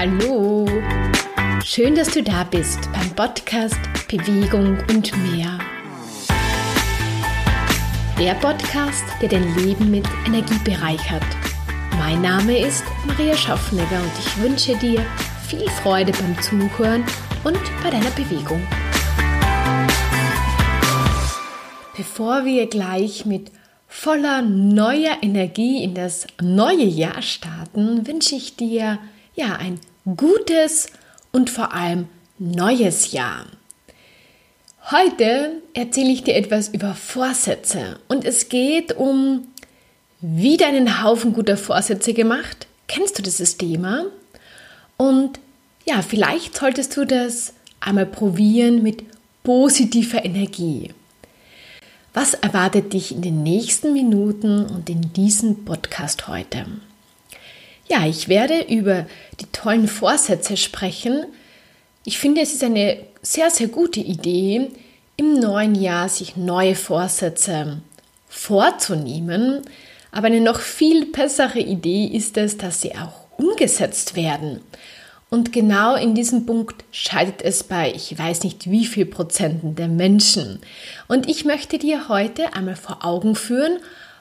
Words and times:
Hallo! 0.00 0.64
Schön, 1.64 1.96
dass 1.96 2.12
du 2.12 2.22
da 2.22 2.44
bist 2.44 2.88
beim 2.92 3.10
Podcast 3.16 3.80
Bewegung 4.06 4.78
und 4.88 5.10
mehr. 5.32 5.58
Der 8.16 8.34
Podcast, 8.34 9.02
der 9.20 9.28
dein 9.28 9.56
Leben 9.56 9.90
mit 9.90 10.06
Energie 10.24 10.58
bereichert. 10.62 11.24
Mein 11.98 12.22
Name 12.22 12.60
ist 12.60 12.84
Maria 13.08 13.36
Schaffnegger 13.36 14.00
und 14.00 14.12
ich 14.20 14.40
wünsche 14.40 14.76
dir 14.76 15.04
viel 15.48 15.68
Freude 15.68 16.12
beim 16.12 16.40
Zuhören 16.42 17.02
und 17.42 17.58
bei 17.82 17.90
deiner 17.90 18.10
Bewegung. 18.10 18.62
Bevor 21.96 22.44
wir 22.44 22.68
gleich 22.68 23.26
mit 23.26 23.50
voller 23.88 24.42
neuer 24.42 25.16
Energie 25.22 25.82
in 25.82 25.94
das 25.94 26.28
neue 26.40 26.84
Jahr 26.84 27.20
starten, 27.20 28.06
wünsche 28.06 28.36
ich 28.36 28.54
dir 28.54 29.00
ja 29.38 29.56
ein 29.56 29.80
gutes 30.16 30.88
und 31.32 31.48
vor 31.48 31.72
allem 31.72 32.08
neues 32.38 33.12
Jahr. 33.12 33.46
Heute 34.90 35.62
erzähle 35.74 36.10
ich 36.10 36.24
dir 36.24 36.34
etwas 36.34 36.68
über 36.68 36.94
Vorsätze 36.94 38.00
und 38.08 38.24
es 38.24 38.48
geht 38.48 38.96
um, 38.96 39.46
wie 40.20 40.56
du 40.56 40.66
einen 40.66 41.02
Haufen 41.02 41.32
guter 41.32 41.56
Vorsätze 41.56 42.14
gemacht. 42.14 42.66
Kennst 42.86 43.18
du 43.18 43.22
dieses 43.22 43.56
Thema? 43.58 44.06
Und 44.96 45.38
ja, 45.84 46.02
vielleicht 46.02 46.56
solltest 46.56 46.96
du 46.96 47.04
das 47.04 47.52
einmal 47.80 48.06
probieren 48.06 48.82
mit 48.82 49.04
positiver 49.42 50.24
Energie. 50.24 50.92
Was 52.14 52.34
erwartet 52.34 52.94
dich 52.94 53.12
in 53.14 53.22
den 53.22 53.42
nächsten 53.42 53.92
Minuten 53.92 54.66
und 54.66 54.88
in 54.90 55.12
diesem 55.12 55.64
Podcast 55.64 56.26
heute? 56.26 56.66
Ja, 57.90 58.06
ich 58.06 58.28
werde 58.28 58.66
über 58.68 59.06
die 59.40 59.46
tollen 59.46 59.88
Vorsätze 59.88 60.56
sprechen. 60.56 61.24
Ich 62.04 62.18
finde, 62.18 62.42
es 62.42 62.52
ist 62.52 62.62
eine 62.62 62.98
sehr, 63.22 63.50
sehr 63.50 63.68
gute 63.68 64.00
Idee, 64.00 64.70
im 65.16 65.40
neuen 65.40 65.74
Jahr 65.74 66.08
sich 66.08 66.36
neue 66.36 66.74
Vorsätze 66.74 67.80
vorzunehmen. 68.28 69.62
Aber 70.12 70.28
eine 70.28 70.40
noch 70.40 70.60
viel 70.60 71.06
bessere 71.06 71.58
Idee 71.58 72.06
ist 72.06 72.36
es, 72.36 72.56
dass 72.56 72.82
sie 72.82 72.94
auch 72.94 73.26
umgesetzt 73.38 74.16
werden. 74.16 74.60
Und 75.30 75.52
genau 75.52 75.94
in 75.96 76.14
diesem 76.14 76.46
Punkt 76.46 76.84
scheitert 76.90 77.42
es 77.42 77.64
bei, 77.64 77.92
ich 77.92 78.18
weiß 78.18 78.44
nicht 78.44 78.70
wie 78.70 78.86
viel 78.86 79.04
Prozenten 79.04 79.74
der 79.74 79.88
Menschen. 79.88 80.60
Und 81.06 81.28
ich 81.28 81.44
möchte 81.44 81.78
dir 81.78 82.08
heute 82.08 82.54
einmal 82.54 82.76
vor 82.76 83.04
Augen 83.04 83.34
führen, 83.34 83.78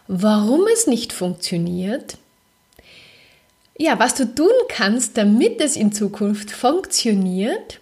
warum 0.08 0.62
es 0.74 0.88
nicht 0.88 1.14
funktioniert 1.14 2.18
ja, 3.78 4.00
was 4.00 4.16
du 4.16 4.34
tun 4.34 4.48
kannst, 4.70 5.18
damit 5.18 5.62
es 5.62 5.76
in 5.76 5.92
Zukunft 5.92 6.52
funktioniert. 6.52 7.80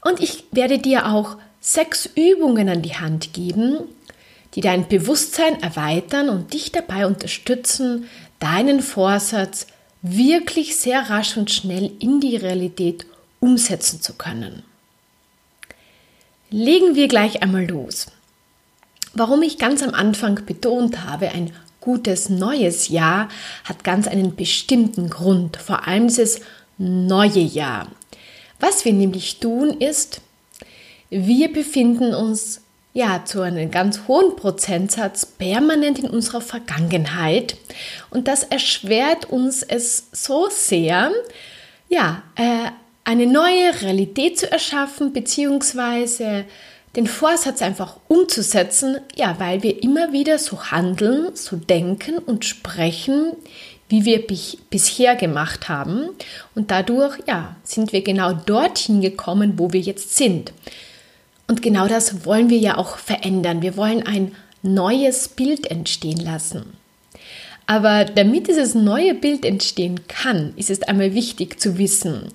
Und 0.00 0.20
ich 0.20 0.44
werde 0.52 0.78
dir 0.78 1.06
auch 1.06 1.36
sechs 1.60 2.08
Übungen 2.14 2.68
an 2.68 2.82
die 2.82 2.96
Hand 2.96 3.32
geben, 3.32 3.80
die 4.54 4.60
dein 4.60 4.88
Bewusstsein 4.88 5.62
erweitern 5.62 6.28
und 6.28 6.52
dich 6.52 6.72
dabei 6.72 7.06
unterstützen, 7.06 8.08
deinen 8.38 8.80
Vorsatz 8.80 9.66
wirklich 10.02 10.76
sehr 10.76 11.10
rasch 11.10 11.36
und 11.36 11.50
schnell 11.50 11.90
in 11.98 12.20
die 12.20 12.36
Realität 12.36 13.06
umsetzen 13.40 14.00
zu 14.00 14.14
können. 14.14 14.62
Legen 16.50 16.94
wir 16.94 17.08
gleich 17.08 17.42
einmal 17.42 17.66
los. 17.66 18.06
Warum 19.14 19.42
ich 19.42 19.58
ganz 19.58 19.82
am 19.82 19.94
Anfang 19.94 20.44
betont 20.44 21.04
habe, 21.04 21.30
ein 21.30 21.52
gutes 21.84 22.30
neues 22.30 22.88
Jahr 22.88 23.28
hat 23.64 23.84
ganz 23.84 24.08
einen 24.08 24.34
bestimmten 24.34 25.10
Grund, 25.10 25.58
vor 25.58 25.86
allem 25.86 26.08
dieses 26.08 26.40
neue 26.78 27.40
Jahr. 27.40 27.88
Was 28.58 28.84
wir 28.84 28.92
nämlich 28.92 29.38
tun 29.38 29.80
ist, 29.80 30.20
wir 31.10 31.52
befinden 31.52 32.14
uns 32.14 32.62
ja 32.94 33.24
zu 33.24 33.42
einem 33.42 33.70
ganz 33.70 34.02
hohen 34.08 34.36
Prozentsatz 34.36 35.26
permanent 35.26 35.98
in 35.98 36.08
unserer 36.08 36.40
Vergangenheit 36.40 37.56
und 38.10 38.28
das 38.28 38.44
erschwert 38.44 39.30
uns 39.30 39.62
es 39.62 40.06
so 40.12 40.48
sehr, 40.50 41.12
ja, 41.88 42.22
äh, 42.36 42.70
eine 43.04 43.26
neue 43.26 43.82
Realität 43.82 44.38
zu 44.38 44.50
erschaffen 44.50 45.12
beziehungsweise 45.12 46.46
den 46.96 47.06
Vorsatz 47.06 47.60
einfach 47.62 47.96
umzusetzen, 48.08 48.98
ja, 49.16 49.36
weil 49.38 49.62
wir 49.62 49.82
immer 49.82 50.12
wieder 50.12 50.38
so 50.38 50.70
handeln, 50.70 51.34
so 51.34 51.56
denken 51.56 52.18
und 52.18 52.44
sprechen, 52.44 53.32
wie 53.88 54.04
wir 54.04 54.24
bisher 54.70 55.16
gemacht 55.16 55.68
haben. 55.68 56.10
Und 56.54 56.70
dadurch, 56.70 57.18
ja, 57.26 57.56
sind 57.64 57.92
wir 57.92 58.02
genau 58.02 58.32
dorthin 58.32 59.00
gekommen, 59.00 59.54
wo 59.56 59.72
wir 59.72 59.80
jetzt 59.80 60.16
sind. 60.16 60.52
Und 61.46 61.62
genau 61.62 61.88
das 61.88 62.24
wollen 62.24 62.48
wir 62.48 62.58
ja 62.58 62.78
auch 62.78 62.96
verändern. 62.96 63.60
Wir 63.60 63.76
wollen 63.76 64.06
ein 64.06 64.34
neues 64.62 65.28
Bild 65.28 65.70
entstehen 65.70 66.18
lassen. 66.18 66.72
Aber 67.66 68.04
damit 68.04 68.48
dieses 68.48 68.74
neue 68.74 69.14
Bild 69.14 69.44
entstehen 69.44 70.06
kann, 70.08 70.52
ist 70.56 70.70
es 70.70 70.82
einmal 70.82 71.14
wichtig 71.14 71.60
zu 71.60 71.78
wissen, 71.78 72.28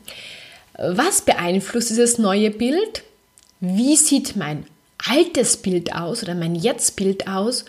was 0.78 1.22
beeinflusst 1.22 1.90
dieses 1.90 2.18
neue 2.18 2.52
Bild 2.52 3.04
wie 3.60 3.96
sieht 3.96 4.36
mein 4.36 4.66
altes 5.08 5.58
Bild 5.58 5.96
aus 5.96 6.24
oder 6.24 6.36
mein 6.36 6.56
Jetzt-Bild 6.56 7.28
aus 7.28 7.66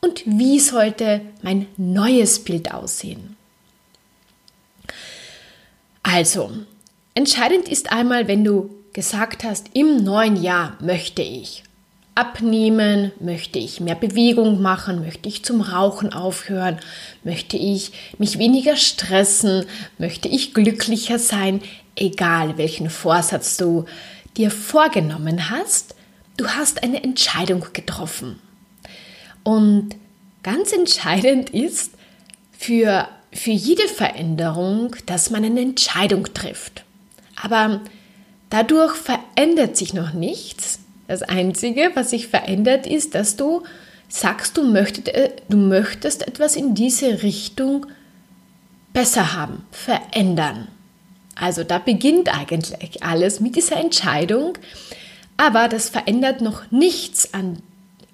und 0.00 0.22
wie 0.26 0.60
sollte 0.60 1.20
mein 1.42 1.66
neues 1.76 2.44
Bild 2.44 2.72
aussehen. 2.72 3.36
Also, 6.02 6.52
entscheidend 7.14 7.68
ist 7.68 7.90
einmal, 7.90 8.28
wenn 8.28 8.44
du 8.44 8.70
gesagt 8.92 9.42
hast, 9.44 9.70
im 9.74 10.04
neuen 10.04 10.40
Jahr 10.40 10.76
möchte 10.80 11.22
ich 11.22 11.64
abnehmen, 12.14 13.12
möchte 13.20 13.58
ich 13.58 13.80
mehr 13.80 13.94
Bewegung 13.94 14.62
machen, 14.62 15.00
möchte 15.00 15.28
ich 15.28 15.44
zum 15.44 15.60
Rauchen 15.60 16.12
aufhören, 16.14 16.78
möchte 17.24 17.58
ich 17.58 17.92
mich 18.18 18.38
weniger 18.38 18.76
stressen, 18.76 19.66
möchte 19.98 20.28
ich 20.28 20.54
glücklicher 20.54 21.18
sein, 21.18 21.60
egal 21.94 22.56
welchen 22.56 22.88
Vorsatz 22.88 23.58
du 23.58 23.84
dir 24.36 24.50
vorgenommen 24.50 25.50
hast, 25.50 25.94
du 26.36 26.48
hast 26.48 26.82
eine 26.82 27.02
Entscheidung 27.02 27.66
getroffen. 27.72 28.40
Und 29.42 29.96
ganz 30.42 30.72
entscheidend 30.72 31.50
ist 31.50 31.92
für, 32.58 33.08
für 33.32 33.50
jede 33.50 33.88
Veränderung, 33.88 34.96
dass 35.06 35.30
man 35.30 35.44
eine 35.44 35.60
Entscheidung 35.60 36.32
trifft. 36.34 36.84
Aber 37.40 37.80
dadurch 38.50 38.94
verändert 38.94 39.76
sich 39.76 39.94
noch 39.94 40.12
nichts. 40.12 40.80
Das 41.08 41.22
Einzige, 41.22 41.92
was 41.94 42.10
sich 42.10 42.26
verändert, 42.28 42.86
ist, 42.86 43.14
dass 43.14 43.36
du 43.36 43.62
sagst, 44.08 44.56
du 44.56 44.64
möchtest, 44.64 45.08
äh, 45.08 45.30
du 45.48 45.56
möchtest 45.56 46.26
etwas 46.26 46.56
in 46.56 46.74
diese 46.74 47.22
Richtung 47.22 47.86
besser 48.92 49.34
haben, 49.34 49.64
verändern. 49.70 50.68
Also 51.36 51.62
da 51.62 51.78
beginnt 51.78 52.34
eigentlich 52.34 53.02
alles 53.02 53.40
mit 53.40 53.56
dieser 53.56 53.76
Entscheidung, 53.76 54.54
aber 55.36 55.68
das 55.68 55.90
verändert 55.90 56.40
noch 56.40 56.70
nichts 56.70 57.34
an, 57.34 57.62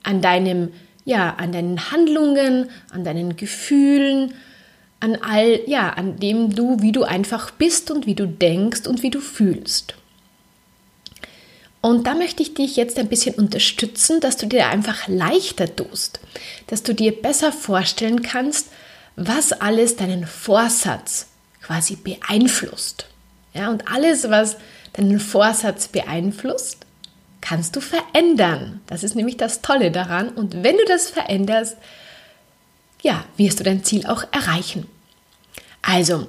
an 0.03 0.21
deinem, 0.21 0.73
ja, 1.05 1.35
an 1.35 1.53
deinen 1.53 1.93
Handlungen, 1.93 2.69
an 2.91 3.05
deinen 3.05 3.37
Gefühlen, 3.37 4.35
an 4.99 5.17
all, 5.17 5.61
ja, 5.67 5.91
an 5.91 6.19
dem 6.19 6.55
du, 6.55 6.83
wie 6.83 6.93
du 6.93 7.05
einfach 7.05 7.53
bist 7.53 7.91
und 7.91 8.07
wie 8.07 8.17
du 8.17 8.27
denkst 8.27 8.87
und 8.87 9.03
wie 9.05 9.11
du 9.11 9.21
fühlst. 9.21 9.95
Und 11.81 12.07
da 12.07 12.15
möchte 12.15 12.43
ich 12.43 12.55
dich 12.55 12.77
jetzt 12.77 12.99
ein 12.99 13.09
bisschen 13.09 13.35
unterstützen, 13.35 14.21
dass 14.21 14.37
du 14.37 14.47
dir 14.47 14.69
einfach 14.69 15.09
leichter 15.09 15.75
tust, 15.75 16.21
dass 16.69 16.83
du 16.83 16.93
dir 16.93 17.11
besser 17.11 17.53
vorstellen 17.53 18.23
kannst, 18.23 18.69
was 19.17 19.53
alles 19.53 19.97
deinen 19.97 20.27
Vorsatz 20.27 21.29
quasi 21.61 21.97
beeinflusst. 21.97 23.07
Ja, 23.55 23.71
und 23.71 23.89
alles, 23.89 24.31
was 24.31 24.57
deinen 24.95 25.21
Vorsatz 25.21 25.89
beeinflusst, 25.89 26.87
kannst 27.41 27.77
du 27.77 27.81
verändern. 27.81 28.81
Das 28.87 29.03
ist 29.03 29.15
nämlich 29.15 29.37
das 29.37 29.63
Tolle 29.63 29.91
daran. 29.91 30.31
Und 30.31 30.63
wenn 30.63 30.77
du 30.77 30.85
das 30.87 31.11
veränderst, 31.11 31.77
ja, 33.03 33.25
wirst 33.37 33.61
du 33.61 33.65
dein 33.65 33.85
Ziel 33.85 34.07
auch 34.07 34.25
erreichen. 34.33 34.87
Also, 35.83 36.27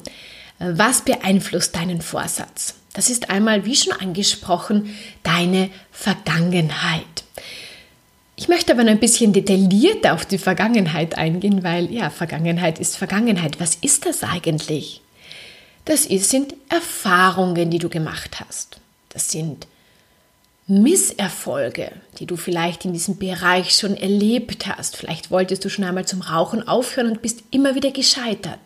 was 0.59 1.01
beeinflusst 1.01 1.75
deinen 1.75 2.01
Vorsatz? 2.01 2.75
Das 2.93 3.09
ist 3.09 3.29
einmal, 3.29 3.65
wie 3.65 3.75
schon 3.75 3.93
angesprochen, 3.93 4.95
deine 5.23 5.69
Vergangenheit. 5.91 7.23
Ich 8.35 8.47
möchte 8.47 8.73
aber 8.73 8.83
noch 8.83 8.91
ein 8.91 8.99
bisschen 8.99 9.33
detaillierter 9.33 10.13
auf 10.13 10.25
die 10.25 10.37
Vergangenheit 10.37 11.17
eingehen, 11.17 11.63
weil 11.63 11.91
ja, 11.91 12.09
Vergangenheit 12.09 12.79
ist 12.79 12.97
Vergangenheit. 12.97 13.59
Was 13.59 13.75
ist 13.75 14.05
das 14.05 14.23
eigentlich? 14.23 15.01
Das 15.85 16.03
sind 16.03 16.55
Erfahrungen, 16.69 17.69
die 17.69 17.79
du 17.79 17.89
gemacht 17.89 18.39
hast. 18.39 18.79
Das 19.09 19.31
sind 19.31 19.67
Misserfolge, 20.67 21.91
die 22.19 22.25
du 22.25 22.37
vielleicht 22.37 22.85
in 22.85 22.93
diesem 22.93 23.17
Bereich 23.17 23.75
schon 23.75 23.97
erlebt 23.97 24.65
hast. 24.67 24.95
Vielleicht 24.95 25.29
wolltest 25.29 25.65
du 25.65 25.69
schon 25.69 25.83
einmal 25.83 26.05
zum 26.05 26.21
Rauchen 26.21 26.65
aufhören 26.67 27.11
und 27.11 27.21
bist 27.21 27.43
immer 27.51 27.75
wieder 27.75 27.91
gescheitert. 27.91 28.59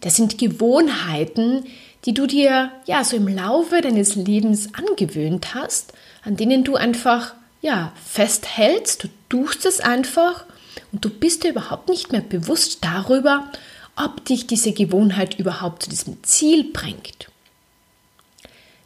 Das 0.00 0.16
sind 0.16 0.38
Gewohnheiten, 0.38 1.64
die 2.04 2.14
du 2.14 2.26
dir 2.26 2.72
ja 2.86 3.04
so 3.04 3.16
im 3.16 3.28
Laufe 3.28 3.80
deines 3.80 4.16
Lebens 4.16 4.70
angewöhnt 4.74 5.54
hast, 5.54 5.92
an 6.24 6.36
denen 6.36 6.64
du 6.64 6.74
einfach 6.74 7.34
ja 7.62 7.92
festhältst, 8.04 9.04
du 9.04 9.08
tust 9.28 9.66
es 9.66 9.80
einfach 9.80 10.44
und 10.92 11.04
du 11.04 11.10
bist 11.10 11.44
dir 11.44 11.50
überhaupt 11.50 11.88
nicht 11.88 12.12
mehr 12.12 12.20
bewusst 12.20 12.84
darüber, 12.84 13.50
ob 13.96 14.24
dich 14.24 14.46
diese 14.46 14.72
Gewohnheit 14.72 15.38
überhaupt 15.38 15.84
zu 15.84 15.90
diesem 15.90 16.22
Ziel 16.22 16.70
bringt. 16.72 17.30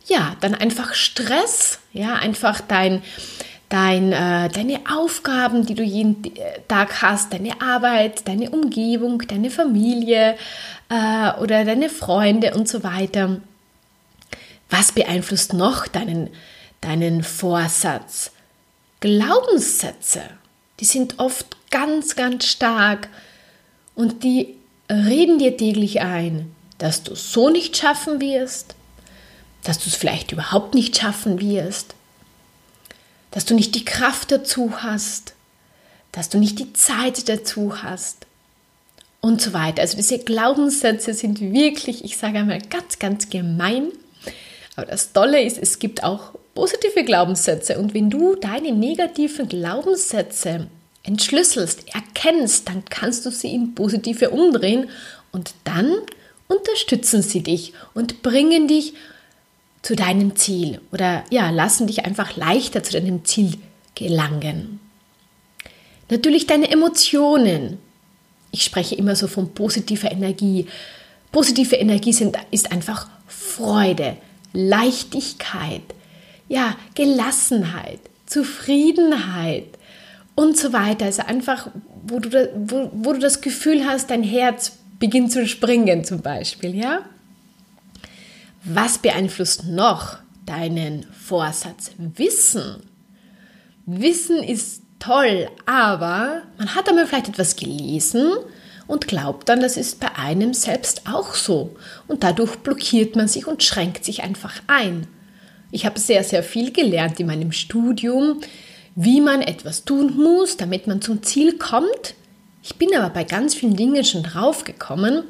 Ja, 0.06 0.36
dann 0.40 0.54
einfach 0.54 0.94
Stress, 0.94 1.80
ja, 1.92 2.14
einfach 2.14 2.60
dein, 2.60 3.02
dein, 3.68 4.12
äh, 4.12 4.48
deine 4.48 4.80
Aufgaben, 4.92 5.66
die 5.66 5.74
du 5.74 5.82
jeden 5.82 6.22
Tag 6.68 7.02
hast, 7.02 7.32
deine 7.32 7.60
Arbeit, 7.60 8.26
deine 8.26 8.50
Umgebung, 8.50 9.22
deine 9.26 9.50
Familie 9.50 10.36
äh, 10.88 11.32
oder 11.40 11.64
deine 11.64 11.88
Freunde 11.88 12.54
und 12.54 12.68
so 12.68 12.82
weiter. 12.82 13.40
Was 14.68 14.92
beeinflusst 14.92 15.52
noch 15.52 15.86
deinen, 15.88 16.30
deinen 16.80 17.22
Vorsatz? 17.22 18.32
Glaubenssätze, 19.00 20.22
die 20.78 20.84
sind 20.84 21.18
oft 21.18 21.56
ganz, 21.70 22.16
ganz 22.16 22.46
stark 22.46 23.08
und 23.94 24.22
die 24.22 24.59
reden 24.90 25.38
dir 25.38 25.56
täglich 25.56 26.00
ein, 26.00 26.50
dass 26.78 27.02
du 27.02 27.14
so 27.14 27.48
nicht 27.48 27.76
schaffen 27.76 28.20
wirst, 28.20 28.74
dass 29.62 29.78
du 29.78 29.88
es 29.88 29.94
vielleicht 29.94 30.32
überhaupt 30.32 30.74
nicht 30.74 30.98
schaffen 30.98 31.40
wirst, 31.40 31.94
dass 33.30 33.44
du 33.44 33.54
nicht 33.54 33.74
die 33.74 33.84
Kraft 33.84 34.32
dazu 34.32 34.82
hast, 34.82 35.34
dass 36.12 36.28
du 36.28 36.38
nicht 36.38 36.58
die 36.58 36.72
Zeit 36.72 37.28
dazu 37.28 37.82
hast 37.82 38.26
und 39.20 39.40
so 39.40 39.52
weiter. 39.52 39.82
Also 39.82 39.96
diese 39.96 40.18
Glaubenssätze 40.18 41.14
sind 41.14 41.40
wirklich, 41.40 42.04
ich 42.04 42.16
sage 42.16 42.38
einmal, 42.38 42.60
ganz, 42.60 42.98
ganz 42.98 43.30
gemein. 43.30 43.88
Aber 44.76 44.86
das 44.86 45.12
Tolle 45.12 45.42
ist, 45.42 45.58
es 45.58 45.78
gibt 45.78 46.02
auch 46.02 46.32
positive 46.54 47.04
Glaubenssätze. 47.04 47.78
Und 47.78 47.94
wenn 47.94 48.10
du 48.10 48.34
deine 48.34 48.72
negativen 48.72 49.48
Glaubenssätze 49.48 50.68
entschlüsselst, 51.02 51.94
erkennst, 51.94 52.68
dann 52.68 52.84
kannst 52.84 53.24
du 53.26 53.30
sie 53.30 53.54
in 53.54 53.74
positive 53.74 54.30
umdrehen 54.30 54.88
und 55.32 55.54
dann 55.64 55.94
unterstützen 56.48 57.22
sie 57.22 57.42
dich 57.42 57.72
und 57.94 58.22
bringen 58.22 58.68
dich 58.68 58.94
zu 59.82 59.96
deinem 59.96 60.36
Ziel 60.36 60.80
oder 60.92 61.24
ja, 61.30 61.50
lassen 61.50 61.86
dich 61.86 62.04
einfach 62.04 62.36
leichter 62.36 62.82
zu 62.82 62.92
deinem 62.92 63.24
Ziel 63.24 63.54
gelangen. 63.94 64.80
Natürlich 66.10 66.46
deine 66.46 66.70
Emotionen. 66.70 67.78
Ich 68.50 68.64
spreche 68.64 68.96
immer 68.96 69.14
so 69.14 69.28
von 69.28 69.54
positiver 69.54 70.10
Energie. 70.10 70.66
Positive 71.30 71.76
Energie 71.76 72.12
sind, 72.12 72.36
ist 72.50 72.72
einfach 72.72 73.08
Freude, 73.28 74.16
Leichtigkeit, 74.52 75.82
ja, 76.48 76.76
Gelassenheit, 76.94 78.00
Zufriedenheit 78.26 79.66
und 80.40 80.56
so 80.56 80.72
weiter. 80.72 81.04
Also 81.04 81.22
einfach, 81.22 81.68
wo 82.02 82.18
du, 82.18 82.50
wo, 82.56 82.90
wo 82.94 83.12
du 83.12 83.18
das 83.18 83.42
Gefühl 83.42 83.84
hast, 83.84 84.10
dein 84.10 84.22
Herz 84.22 84.78
beginnt 84.98 85.32
zu 85.32 85.46
springen 85.46 86.04
zum 86.04 86.22
Beispiel, 86.22 86.74
ja? 86.74 87.00
Was 88.64 88.98
beeinflusst 88.98 89.64
noch 89.66 90.18
deinen 90.46 91.06
Vorsatz? 91.12 91.92
Wissen. 91.98 92.82
Wissen 93.84 94.42
ist 94.42 94.82
toll, 94.98 95.48
aber 95.66 96.42
man 96.58 96.74
hat 96.74 96.88
einmal 96.88 97.06
vielleicht 97.06 97.28
etwas 97.28 97.56
gelesen 97.56 98.32
und 98.86 99.08
glaubt 99.08 99.48
dann, 99.48 99.60
das 99.60 99.76
ist 99.76 100.00
bei 100.00 100.14
einem 100.16 100.54
selbst 100.54 101.02
auch 101.06 101.34
so. 101.34 101.76
Und 102.08 102.22
dadurch 102.22 102.56
blockiert 102.56 103.14
man 103.14 103.28
sich 103.28 103.46
und 103.46 103.62
schränkt 103.62 104.04
sich 104.06 104.22
einfach 104.22 104.54
ein. 104.66 105.06
Ich 105.70 105.86
habe 105.86 106.00
sehr, 106.00 106.24
sehr 106.24 106.42
viel 106.42 106.72
gelernt 106.72 107.20
in 107.20 107.26
meinem 107.26 107.52
Studium, 107.52 108.40
wie 108.94 109.20
man 109.20 109.42
etwas 109.42 109.84
tun 109.84 110.16
muss, 110.16 110.56
damit 110.56 110.86
man 110.86 111.00
zum 111.00 111.22
Ziel 111.22 111.58
kommt. 111.58 112.14
Ich 112.62 112.76
bin 112.76 112.94
aber 112.94 113.10
bei 113.10 113.24
ganz 113.24 113.54
vielen 113.54 113.76
Dingen 113.76 114.04
schon 114.04 114.22
draufgekommen, 114.22 115.24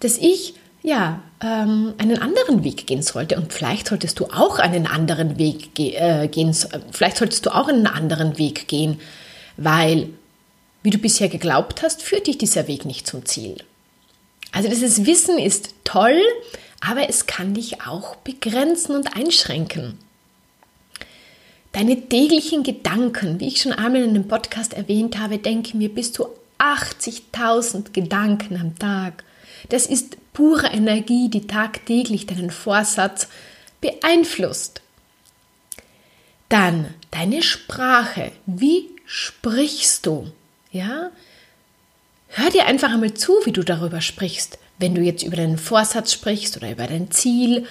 dass 0.00 0.18
ich 0.18 0.54
ja 0.82 1.22
ähm, 1.40 1.94
einen 1.98 2.18
anderen 2.18 2.64
Weg 2.64 2.86
gehen 2.86 3.02
sollte 3.02 3.36
und 3.36 3.52
vielleicht 3.52 3.88
solltest 3.88 4.20
du 4.20 4.26
auch 4.26 4.58
einen 4.58 4.86
anderen 4.86 5.38
Weg 5.38 5.74
ge 5.74 5.94
äh, 5.94 6.28
gehen. 6.28 6.54
Vielleicht 6.92 7.16
solltest 7.18 7.46
du 7.46 7.54
auch 7.54 7.68
einen 7.68 7.86
anderen 7.86 8.38
Weg 8.38 8.68
gehen, 8.68 9.00
weil 9.56 10.08
wie 10.82 10.90
du 10.90 10.98
bisher 10.98 11.28
geglaubt 11.28 11.82
hast, 11.82 12.02
führt 12.02 12.26
dich 12.26 12.36
dieser 12.36 12.68
Weg 12.68 12.84
nicht 12.84 13.06
zum 13.06 13.24
Ziel. 13.24 13.56
Also 14.52 14.68
dieses 14.68 15.06
Wissen 15.06 15.38
ist 15.38 15.74
toll, 15.84 16.20
aber 16.80 17.08
es 17.08 17.26
kann 17.26 17.54
dich 17.54 17.80
auch 17.82 18.16
begrenzen 18.16 18.94
und 18.94 19.16
einschränken. 19.16 19.98
Deine 21.74 22.08
täglichen 22.08 22.62
Gedanken, 22.62 23.40
wie 23.40 23.48
ich 23.48 23.60
schon 23.60 23.72
einmal 23.72 24.02
in 24.02 24.10
einem 24.10 24.28
Podcast 24.28 24.74
erwähnt 24.74 25.18
habe, 25.18 25.38
denke 25.38 25.76
mir 25.76 25.92
bis 25.92 26.12
zu 26.12 26.28
80.000 26.60 27.90
Gedanken 27.92 28.56
am 28.60 28.78
Tag. 28.78 29.24
Das 29.70 29.86
ist 29.86 30.16
pure 30.32 30.68
Energie, 30.68 31.28
die 31.28 31.48
tagtäglich 31.48 32.26
deinen 32.26 32.50
Vorsatz 32.50 33.26
beeinflusst. 33.80 34.82
Dann 36.48 36.94
deine 37.10 37.42
Sprache. 37.42 38.30
Wie 38.46 38.90
sprichst 39.04 40.06
du? 40.06 40.30
Ja? 40.70 41.10
Hör 42.28 42.50
dir 42.50 42.66
einfach 42.66 42.92
einmal 42.92 43.14
zu, 43.14 43.32
wie 43.46 43.52
du 43.52 43.64
darüber 43.64 44.00
sprichst. 44.00 44.60
Wenn 44.78 44.94
du 44.94 45.00
jetzt 45.00 45.24
über 45.24 45.36
deinen 45.36 45.58
Vorsatz 45.58 46.12
sprichst 46.12 46.56
oder 46.56 46.70
über 46.70 46.86
dein 46.86 47.10
Ziel, 47.10 47.66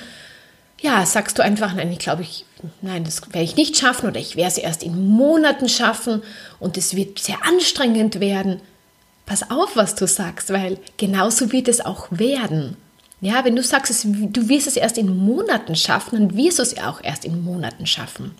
ja, 0.83 1.06
sagst 1.06 1.39
du 1.39 1.44
einfach, 1.44 1.74
nein, 1.74 1.91
ich 1.94 2.00
glaube, 2.00 2.24
ich, 2.24 2.45
nein, 2.81 3.06
das 3.06 3.21
werde 3.27 3.44
ich 3.44 3.56
nicht 3.56 3.77
schaffen 3.77 4.09
oder 4.09 4.19
ich 4.19 4.35
werde 4.35 4.50
es 4.50 4.57
erst 4.57 4.83
in 4.83 5.07
Monaten 5.07 5.69
schaffen 5.69 6.21
und 6.59 6.77
es 6.77 6.94
wird 6.94 7.19
sehr 7.19 7.38
anstrengend 7.45 8.19
werden. 8.19 8.59
Pass 9.25 9.50
auf, 9.50 9.77
was 9.77 9.95
du 9.95 10.06
sagst, 10.06 10.51
weil 10.51 10.77
genauso 10.97 11.53
wird 11.53 11.69
es 11.69 11.80
auch 11.80 12.07
werden. 12.12 12.75
Ja, 13.21 13.45
wenn 13.45 13.56
du 13.56 13.63
sagst, 13.63 14.06
du 14.06 14.50
wirst 14.50 14.68
es 14.68 14.75
erst 14.75 14.97
in 14.97 15.15
Monaten 15.18 15.77
schaffen, 15.77 16.19
dann 16.19 16.38
wirst 16.38 16.59
du 16.59 16.63
es 16.63 16.77
auch 16.77 17.01
erst 17.01 17.24
in 17.24 17.45
Monaten 17.45 17.88
schaffen. 17.88 18.35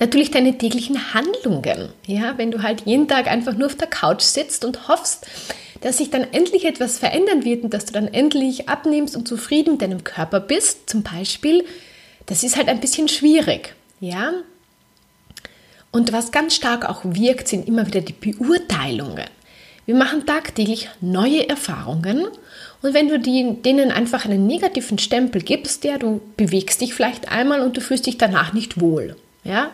Natürlich 0.00 0.30
deine 0.30 0.56
täglichen 0.56 1.12
Handlungen. 1.12 1.90
Ja, 2.06 2.38
wenn 2.38 2.50
du 2.50 2.62
halt 2.62 2.86
jeden 2.86 3.06
Tag 3.06 3.26
einfach 3.26 3.52
nur 3.52 3.66
auf 3.66 3.74
der 3.74 3.88
Couch 3.88 4.22
sitzt 4.22 4.64
und 4.64 4.88
hoffst, 4.88 5.26
dass 5.80 5.98
sich 5.98 6.10
dann 6.10 6.26
endlich 6.32 6.64
etwas 6.64 6.98
verändern 6.98 7.44
wird 7.44 7.64
und 7.64 7.74
dass 7.74 7.84
du 7.84 7.92
dann 7.92 8.08
endlich 8.08 8.68
abnimmst 8.68 9.16
und 9.16 9.28
zufrieden 9.28 9.72
mit 9.72 9.82
deinem 9.82 10.04
Körper 10.04 10.40
bist, 10.40 10.90
zum 10.90 11.02
Beispiel, 11.02 11.64
das 12.26 12.42
ist 12.42 12.56
halt 12.56 12.68
ein 12.68 12.80
bisschen 12.80 13.08
schwierig. 13.08 13.74
Ja, 14.00 14.32
und 15.90 16.12
was 16.12 16.32
ganz 16.32 16.54
stark 16.54 16.88
auch 16.88 17.00
wirkt, 17.02 17.48
sind 17.48 17.66
immer 17.66 17.86
wieder 17.86 18.00
die 18.00 18.12
Beurteilungen. 18.12 19.26
Wir 19.86 19.94
machen 19.94 20.26
tagtäglich 20.26 20.90
neue 21.00 21.48
Erfahrungen 21.48 22.26
und 22.82 22.94
wenn 22.94 23.08
du 23.08 23.18
denen 23.18 23.90
einfach 23.90 24.26
einen 24.26 24.46
negativen 24.46 24.98
Stempel 24.98 25.40
gibst, 25.40 25.84
der 25.84 25.98
du 25.98 26.20
bewegst 26.36 26.82
dich 26.82 26.92
vielleicht 26.92 27.30
einmal 27.30 27.62
und 27.62 27.76
du 27.76 27.80
fühlst 27.80 28.06
dich 28.06 28.18
danach 28.18 28.52
nicht 28.52 28.80
wohl, 28.80 29.16
ja, 29.44 29.70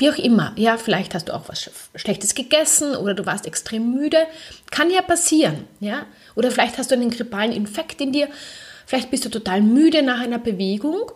wie 0.00 0.10
auch 0.10 0.18
immer, 0.18 0.52
ja, 0.56 0.76
vielleicht 0.76 1.14
hast 1.14 1.28
du 1.28 1.34
auch 1.34 1.48
was 1.48 1.70
Schlechtes 1.94 2.34
gegessen 2.34 2.96
oder 2.96 3.14
du 3.14 3.26
warst 3.26 3.46
extrem 3.46 3.92
müde, 3.92 4.18
kann 4.70 4.90
ja 4.90 5.02
passieren, 5.02 5.64
ja, 5.78 6.06
oder 6.34 6.50
vielleicht 6.50 6.78
hast 6.78 6.90
du 6.90 6.94
einen 6.94 7.10
grippalen 7.10 7.52
Infekt 7.52 8.00
in 8.00 8.12
dir, 8.12 8.28
vielleicht 8.86 9.10
bist 9.10 9.24
du 9.24 9.28
total 9.28 9.60
müde 9.60 10.02
nach 10.02 10.20
einer 10.20 10.38
Bewegung 10.38 11.12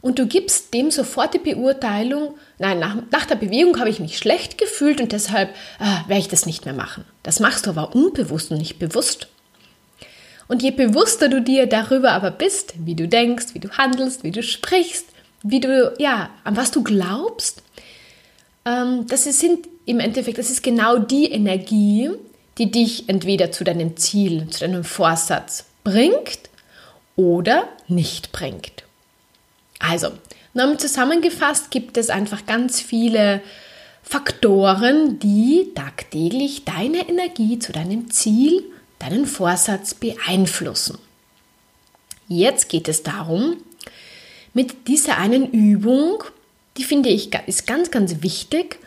und 0.00 0.18
du 0.18 0.26
gibst 0.26 0.72
dem 0.74 0.90
sofort 0.90 1.34
die 1.34 1.38
Beurteilung, 1.38 2.36
nein, 2.58 2.78
nach, 2.78 2.96
nach 3.10 3.26
der 3.26 3.34
Bewegung 3.34 3.78
habe 3.80 3.90
ich 3.90 4.00
mich 4.00 4.18
schlecht 4.18 4.58
gefühlt 4.58 5.00
und 5.00 5.12
deshalb 5.12 5.50
äh, 5.80 6.08
werde 6.08 6.20
ich 6.20 6.28
das 6.28 6.46
nicht 6.46 6.64
mehr 6.64 6.74
machen. 6.74 7.04
Das 7.22 7.40
machst 7.40 7.66
du 7.66 7.70
aber 7.70 7.94
unbewusst 7.94 8.50
und 8.50 8.58
nicht 8.58 8.78
bewusst. 8.78 9.28
Und 10.46 10.62
je 10.62 10.70
bewusster 10.70 11.28
du 11.28 11.42
dir 11.42 11.66
darüber 11.66 12.12
aber 12.12 12.30
bist, 12.30 12.74
wie 12.78 12.94
du 12.94 13.06
denkst, 13.06 13.48
wie 13.52 13.58
du 13.58 13.70
handelst, 13.70 14.24
wie 14.24 14.30
du 14.30 14.42
sprichst, 14.42 15.06
wie 15.42 15.60
du, 15.60 15.94
ja, 15.98 16.30
an 16.44 16.56
was 16.56 16.70
du 16.70 16.82
glaubst, 16.82 17.62
das 19.06 19.24
sind 19.24 19.68
im 19.86 20.00
Endeffekt, 20.00 20.38
das 20.38 20.50
ist 20.50 20.62
genau 20.62 20.98
die 20.98 21.30
Energie, 21.30 22.10
die 22.58 22.70
dich 22.70 23.08
entweder 23.08 23.52
zu 23.52 23.64
deinem 23.64 23.96
Ziel, 23.96 24.48
zu 24.50 24.60
deinem 24.60 24.84
Vorsatz 24.84 25.64
bringt 25.84 26.40
oder 27.16 27.68
nicht 27.86 28.32
bringt. 28.32 28.84
Also, 29.78 30.08
nochmal 30.54 30.78
zusammengefasst 30.78 31.70
gibt 31.70 31.96
es 31.96 32.10
einfach 32.10 32.46
ganz 32.46 32.80
viele 32.80 33.40
Faktoren, 34.02 35.18
die 35.18 35.72
tagtäglich 35.74 36.64
deine 36.64 37.08
Energie 37.08 37.58
zu 37.58 37.72
deinem 37.72 38.10
Ziel, 38.10 38.64
deinen 38.98 39.26
Vorsatz 39.26 39.94
beeinflussen. 39.94 40.98
Jetzt 42.26 42.68
geht 42.68 42.88
es 42.88 43.02
darum, 43.02 43.56
mit 44.52 44.88
dieser 44.88 45.18
einen 45.18 45.50
Übung, 45.50 46.24
die 46.78 46.84
finde 46.84 47.08
ich 47.08 47.34
ist 47.46 47.66
ganz, 47.66 47.90
ganz 47.90 48.22
wichtig, 48.22 48.78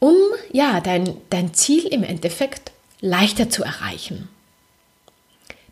um 0.00 0.16
ja 0.50 0.80
dein, 0.80 1.16
dein 1.30 1.54
Ziel 1.54 1.86
im 1.86 2.02
Endeffekt 2.02 2.72
leichter 3.00 3.50
zu 3.50 3.62
erreichen. 3.62 4.28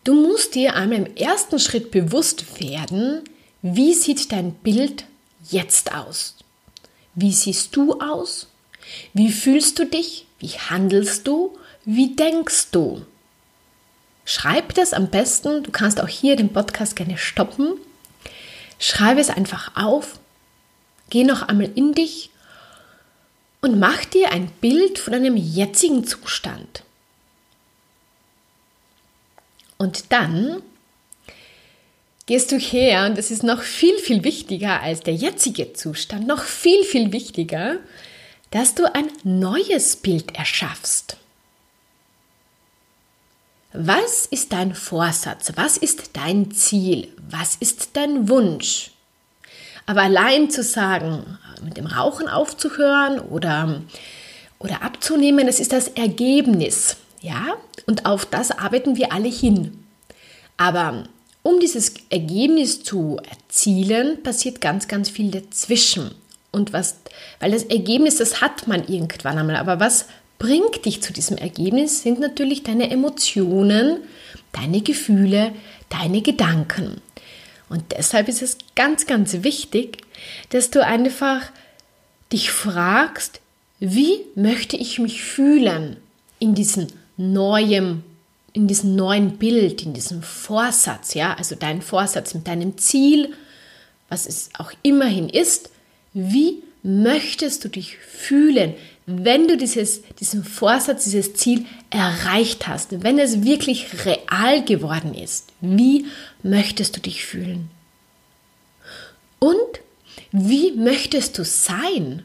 Du 0.04 0.14
musst 0.14 0.54
dir 0.54 0.76
einmal 0.76 0.98
im 0.98 1.16
ersten 1.16 1.58
Schritt 1.58 1.90
bewusst 1.90 2.60
werden, 2.60 3.22
wie 3.62 3.92
sieht 3.94 4.32
dein 4.32 4.52
Bild 4.52 5.04
jetzt 5.50 5.92
aus? 5.92 6.36
Wie 7.14 7.32
siehst 7.32 7.76
du 7.76 8.00
aus? 8.00 8.46
Wie 9.12 9.30
fühlst 9.30 9.78
du 9.78 9.84
dich? 9.84 10.26
Wie 10.38 10.48
handelst 10.48 11.26
du? 11.26 11.58
Wie 11.84 12.14
denkst 12.14 12.68
du? 12.72 13.02
Schreib 14.24 14.74
das 14.74 14.92
am 14.92 15.10
besten. 15.10 15.62
Du 15.62 15.70
kannst 15.70 16.00
auch 16.00 16.08
hier 16.08 16.36
den 16.36 16.52
Podcast 16.52 16.96
gerne 16.96 17.18
stoppen. 17.18 17.74
Schreibe 18.78 19.20
es 19.20 19.28
einfach 19.28 19.76
auf. 19.76 20.18
Geh 21.10 21.24
noch 21.24 21.42
einmal 21.42 21.70
in 21.74 21.92
dich 21.92 22.30
und 23.60 23.78
mach 23.78 24.04
dir 24.04 24.32
ein 24.32 24.50
Bild 24.60 24.98
von 24.98 25.12
deinem 25.12 25.36
jetzigen 25.36 26.04
Zustand. 26.06 26.82
Und 29.76 30.12
dann 30.12 30.62
gehst 32.26 32.52
du 32.52 32.58
her, 32.58 33.06
und 33.06 33.18
das 33.18 33.30
ist 33.30 33.42
noch 33.42 33.62
viel, 33.62 33.98
viel 33.98 34.24
wichtiger 34.24 34.80
als 34.80 35.00
der 35.00 35.14
jetzige 35.14 35.72
Zustand, 35.72 36.26
noch 36.26 36.44
viel, 36.44 36.84
viel 36.84 37.12
wichtiger, 37.12 37.78
dass 38.50 38.74
du 38.74 38.94
ein 38.94 39.10
neues 39.24 39.96
Bild 39.96 40.36
erschaffst. 40.36 41.16
Was 43.72 44.26
ist 44.26 44.52
dein 44.52 44.74
Vorsatz? 44.74 45.52
Was 45.54 45.76
ist 45.76 46.10
dein 46.12 46.50
Ziel? 46.50 47.12
Was 47.28 47.56
ist 47.56 47.90
dein 47.94 48.28
Wunsch? 48.28 48.90
Aber 49.90 50.02
allein 50.02 50.50
zu 50.50 50.62
sagen, 50.62 51.25
mit 51.64 51.76
dem 51.76 51.87
Rauchen 51.87 52.28
aufzuhören 52.28 53.18
oder, 53.18 53.80
oder 54.61 54.85
abzunehmen, 54.85 55.49
das 55.49 55.59
ist 55.59 55.73
das 55.73 55.88
Ergebnis. 55.88 56.94
Ja, 57.20 57.56
und 57.88 58.06
auf 58.06 58.25
das 58.25 58.52
arbeiten 58.52 58.94
wir 58.94 59.12
alle 59.12 59.28
hin. 59.28 59.82
Aber 60.56 61.09
um 61.42 61.59
dieses 61.59 61.94
Ergebnis 62.09 62.85
zu 62.85 63.18
erzielen, 63.28 64.23
passiert 64.23 64.61
ganz, 64.61 64.87
ganz 64.87 65.11
viel 65.11 65.32
dazwischen. 65.32 66.12
Und 66.52 66.73
was, 66.73 67.00
weil 67.40 67.50
das 67.50 67.64
Ergebnis, 67.64 68.18
das 68.18 68.40
hat 68.40 68.68
man 68.68 68.87
irgendwann 68.87 69.38
einmal. 69.38 69.56
Aber 69.56 69.80
was 69.80 70.06
bringt 70.38 70.85
dich 70.85 71.02
zu 71.02 71.12
diesem 71.12 71.37
Ergebnis, 71.37 72.02
sind 72.02 72.20
natürlich 72.20 72.62
deine 72.62 72.92
Emotionen, 72.92 74.04
deine 74.52 74.82
Gefühle, 74.82 75.50
deine 75.88 76.23
Gedanken. 76.23 77.00
Und 77.70 77.92
deshalb 77.92 78.28
ist 78.28 78.42
es 78.42 78.58
ganz, 78.74 79.06
ganz 79.06 79.42
wichtig, 79.42 80.02
dass 80.50 80.70
du 80.70 80.84
einfach 80.84 81.42
dich 82.32 82.50
fragst, 82.50 83.40
wie 83.78 84.20
möchte 84.34 84.76
ich 84.76 84.98
mich 84.98 85.22
fühlen 85.22 85.96
in 86.40 86.54
diesem 86.54 86.88
neuen, 87.16 88.02
in 88.52 88.66
diesem 88.66 88.96
neuen 88.96 89.38
Bild, 89.38 89.82
in 89.82 89.94
diesem 89.94 90.22
Vorsatz, 90.22 91.14
ja, 91.14 91.34
also 91.34 91.54
dein 91.54 91.80
Vorsatz 91.80 92.34
mit 92.34 92.48
deinem 92.48 92.76
Ziel, 92.76 93.32
was 94.08 94.26
es 94.26 94.50
auch 94.58 94.72
immerhin 94.82 95.28
ist, 95.28 95.70
wie 96.12 96.62
möchtest 96.82 97.64
du 97.64 97.68
dich 97.68 97.96
fühlen, 97.98 98.74
wenn 99.07 99.49
du 99.49 99.57
dieses, 99.57 100.02
diesen 100.21 100.45
Vorsatz, 100.45 101.04
dieses 101.04 101.35
Ziel 101.35 101.66
erreicht 101.90 102.69
hast, 102.69 103.02
wenn 103.02 103.19
es 103.19 103.45
wirklich 103.45 104.04
real 104.04 104.64
geworden 104.64 105.14
ist? 105.14 105.52
Wie 105.61 106.07
möchtest 106.42 106.97
du 106.97 107.00
dich 107.00 107.25
fühlen? 107.25 107.71
Und 109.38 109.80
wie 110.33 110.73
möchtest 110.73 111.38
du 111.38 111.45
sein? 111.45 112.25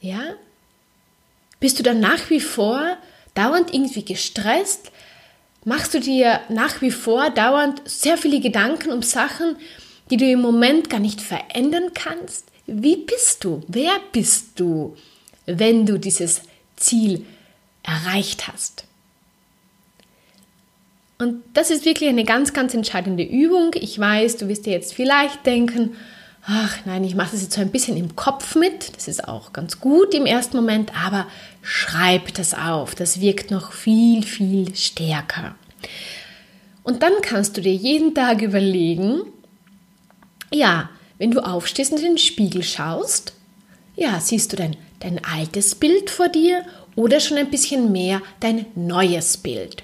Ja? 0.00 0.34
Bist 1.60 1.78
du 1.78 1.82
dann 1.82 2.00
nach 2.00 2.30
wie 2.30 2.40
vor 2.40 2.96
dauernd 3.34 3.72
irgendwie 3.72 4.04
gestresst? 4.04 4.90
Machst 5.64 5.94
du 5.94 6.00
dir 6.00 6.40
nach 6.48 6.80
wie 6.80 6.90
vor 6.90 7.30
dauernd 7.30 7.82
sehr 7.84 8.18
viele 8.18 8.40
Gedanken 8.40 8.90
um 8.90 9.02
Sachen, 9.02 9.56
die 10.10 10.16
du 10.16 10.24
im 10.24 10.40
Moment 10.40 10.90
gar 10.90 11.00
nicht 11.00 11.20
verändern 11.20 11.90
kannst? 11.94 12.46
Wie 12.66 12.96
bist 12.96 13.44
du? 13.44 13.62
Wer 13.68 13.92
bist 14.12 14.58
du, 14.58 14.96
wenn 15.46 15.86
du 15.86 15.98
dieses 15.98 16.42
Ziel 16.76 17.24
erreicht 17.82 18.48
hast? 18.48 18.84
Und 21.18 21.42
das 21.54 21.70
ist 21.70 21.84
wirklich 21.84 22.10
eine 22.10 22.24
ganz, 22.24 22.52
ganz 22.52 22.74
entscheidende 22.74 23.22
Übung. 23.22 23.70
Ich 23.74 23.98
weiß, 23.98 24.36
du 24.36 24.48
wirst 24.48 24.66
dir 24.66 24.72
jetzt 24.72 24.92
vielleicht 24.92 25.46
denken, 25.46 25.96
ach 26.46 26.78
nein, 26.84 27.04
ich 27.04 27.14
mache 27.14 27.32
das 27.32 27.42
jetzt 27.42 27.54
so 27.54 27.60
ein 27.60 27.70
bisschen 27.70 27.96
im 27.96 28.16
Kopf 28.16 28.54
mit. 28.54 28.94
Das 28.96 29.08
ist 29.08 29.26
auch 29.26 29.52
ganz 29.52 29.80
gut 29.80 30.14
im 30.14 30.26
ersten 30.26 30.56
Moment, 30.56 30.92
aber 30.94 31.26
schreib 31.62 32.34
das 32.34 32.52
auf. 32.52 32.94
Das 32.94 33.20
wirkt 33.20 33.50
noch 33.50 33.72
viel, 33.72 34.22
viel 34.24 34.74
stärker. 34.74 35.54
Und 36.82 37.02
dann 37.02 37.14
kannst 37.22 37.56
du 37.56 37.62
dir 37.62 37.74
jeden 37.74 38.14
Tag 38.14 38.42
überlegen, 38.42 39.22
ja, 40.52 40.90
wenn 41.18 41.30
du 41.30 41.40
aufstehst 41.40 41.92
und 41.92 41.98
in 41.98 42.12
den 42.12 42.18
Spiegel 42.18 42.62
schaust, 42.62 43.32
ja, 43.96 44.20
siehst 44.20 44.52
du 44.52 44.56
dein, 44.56 44.76
dein 45.00 45.20
altes 45.24 45.74
Bild 45.74 46.10
vor 46.10 46.28
dir 46.28 46.64
oder 46.94 47.20
schon 47.20 47.38
ein 47.38 47.50
bisschen 47.50 47.92
mehr 47.92 48.22
dein 48.40 48.66
neues 48.74 49.36
Bild. 49.36 49.82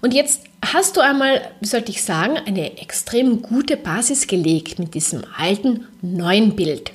Und 0.00 0.14
jetzt 0.14 0.42
hast 0.64 0.96
du 0.96 1.00
einmal, 1.00 1.50
wie 1.60 1.66
sollte 1.66 1.90
ich 1.90 2.02
sagen, 2.02 2.36
eine 2.36 2.78
extrem 2.78 3.42
gute 3.42 3.76
Basis 3.76 4.26
gelegt 4.26 4.78
mit 4.78 4.94
diesem 4.94 5.24
alten, 5.36 5.86
neuen 6.02 6.56
Bild. 6.56 6.92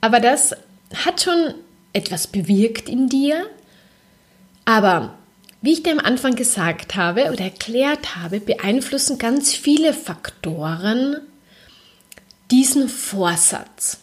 Aber 0.00 0.20
das 0.20 0.54
hat 0.94 1.22
schon 1.22 1.54
etwas 1.92 2.26
bewirkt 2.26 2.88
in 2.88 3.08
dir. 3.08 3.46
Aber 4.64 5.14
wie 5.60 5.72
ich 5.72 5.82
dir 5.82 5.92
am 5.92 5.98
Anfang 6.00 6.36
gesagt 6.36 6.94
habe 6.94 7.30
oder 7.32 7.44
erklärt 7.44 8.16
habe, 8.16 8.40
beeinflussen 8.40 9.18
ganz 9.18 9.54
viele 9.54 9.92
Faktoren 9.92 11.16
diesen 12.50 12.88
Vorsatz. 12.88 13.98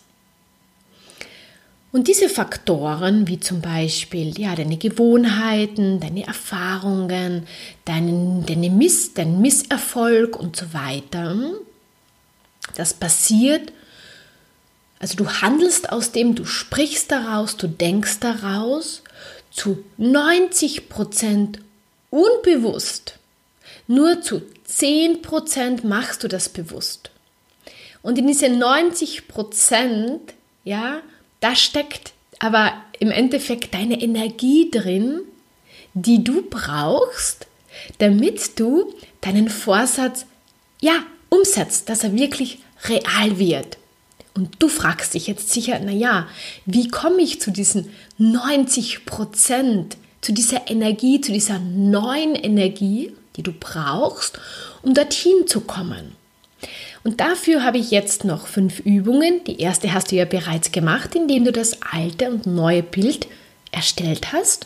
Und 1.96 2.10
diese 2.10 2.28
Faktoren, 2.28 3.26
wie 3.30 3.40
zum 3.40 3.62
Beispiel 3.62 4.38
ja, 4.38 4.54
deine 4.54 4.76
Gewohnheiten, 4.76 6.02
deine 6.02 6.28
Erfahrungen, 6.28 7.48
deinen, 7.86 8.46
deine 8.46 8.70
Miss, 8.70 9.14
dein 9.14 9.40
Misserfolg 9.40 10.38
und 10.38 10.58
so 10.58 10.74
weiter, 10.74 11.54
das 12.76 12.94
passiert, 12.94 13.72
also 15.00 15.16
du 15.16 15.26
handelst 15.26 15.90
aus 15.90 16.12
dem, 16.12 16.36
du 16.36 16.44
sprichst 16.44 17.14
daraus, 17.14 17.56
du 17.56 17.68
denkst 17.68 18.20
daraus, 18.20 19.02
zu 19.50 19.82
90 19.96 20.90
Prozent 20.90 21.60
unbewusst. 22.10 23.20
Nur 23.88 24.20
zu 24.20 24.42
10 24.66 25.22
Prozent 25.22 25.86
machst 25.86 26.26
du 26.26 26.28
das 26.28 26.50
bewusst. 26.50 27.10
Und 28.02 28.18
in 28.18 28.28
diese 28.28 28.50
90 28.50 29.30
Prozent, 29.30 30.34
ja, 30.66 31.02
da 31.40 31.56
steckt 31.56 32.14
aber 32.40 32.74
im 33.00 33.12
Endeffekt 33.12 33.74
deine 33.74 34.02
Energie 34.02 34.70
drin, 34.72 35.22
die 35.94 36.24
du 36.24 36.44
brauchst, 36.50 37.48
damit 38.00 38.60
du 38.60 38.94
deinen 39.22 39.50
Vorsatz 39.50 40.26
ja 40.82 41.04
umsetzt, 41.30 41.90
dass 41.90 42.04
er 42.04 42.18
wirklich 42.18 42.60
real 42.86 43.40
wird. 43.40 43.78
Und 44.34 44.56
du 44.60 44.68
fragst 44.68 45.14
dich 45.14 45.28
jetzt 45.28 45.52
sicher, 45.52 45.80
naja, 45.80 46.28
wie 46.66 46.90
komme 46.90 47.22
ich 47.22 47.40
zu 47.40 47.52
diesen 47.52 47.90
90 48.18 49.06
Prozent, 49.06 49.96
zu 50.20 50.34
dieser 50.34 50.70
Energie, 50.70 51.22
zu 51.22 51.32
dieser 51.32 51.60
neuen 51.60 52.36
Energie, 52.36 53.14
die 53.38 53.44
du 53.44 53.54
brauchst, 53.54 54.38
um 54.82 54.94
dorthin 54.94 55.48
zu 55.48 55.62
kommen? 55.62 56.16
Und 57.06 57.22
dafür 57.22 57.64
habe 57.64 57.78
ich 57.78 57.92
jetzt 57.92 58.26
noch 58.26 58.48
fünf 58.48 58.80
Übungen. 58.80 59.44
Die 59.44 59.62
erste 59.62 59.94
hast 59.94 60.12
du 60.12 60.16
ja 60.16 60.26
bereits 60.26 60.72
gemacht, 60.72 61.14
indem 61.14 61.46
du 61.46 61.52
das 61.52 61.78
alte 61.84 62.32
und 62.32 62.48
neue 62.48 62.82
Bild 62.82 63.28
erstellt 63.72 64.34
hast. 64.34 64.66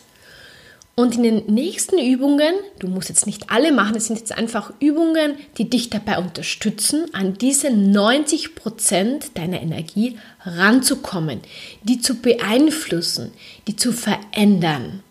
Und 0.96 1.18
in 1.18 1.24
den 1.24 1.46
nächsten 1.48 2.00
Übungen, 2.00 2.54
du 2.80 2.88
musst 2.88 3.10
jetzt 3.10 3.26
nicht 3.26 3.50
alle 3.52 3.74
machen, 3.74 3.98
es 3.98 4.08
sind 4.08 4.20
jetzt 4.20 4.32
einfach 4.32 4.72
Übungen, 4.80 5.36
die 5.58 5.70
dich 5.70 5.90
dabei 5.90 6.18
unterstützen, 6.18 7.14
an 7.14 7.38
diese 7.38 7.72
90 7.72 8.56
Prozent 8.56 9.38
deiner 9.38 9.62
Energie 9.62 10.18
ranzukommen, 10.46 11.42
die 11.84 12.00
zu 12.00 12.16
beeinflussen, 12.22 13.34
die 13.68 13.76
zu 13.76 13.92
verändern. 13.92 15.04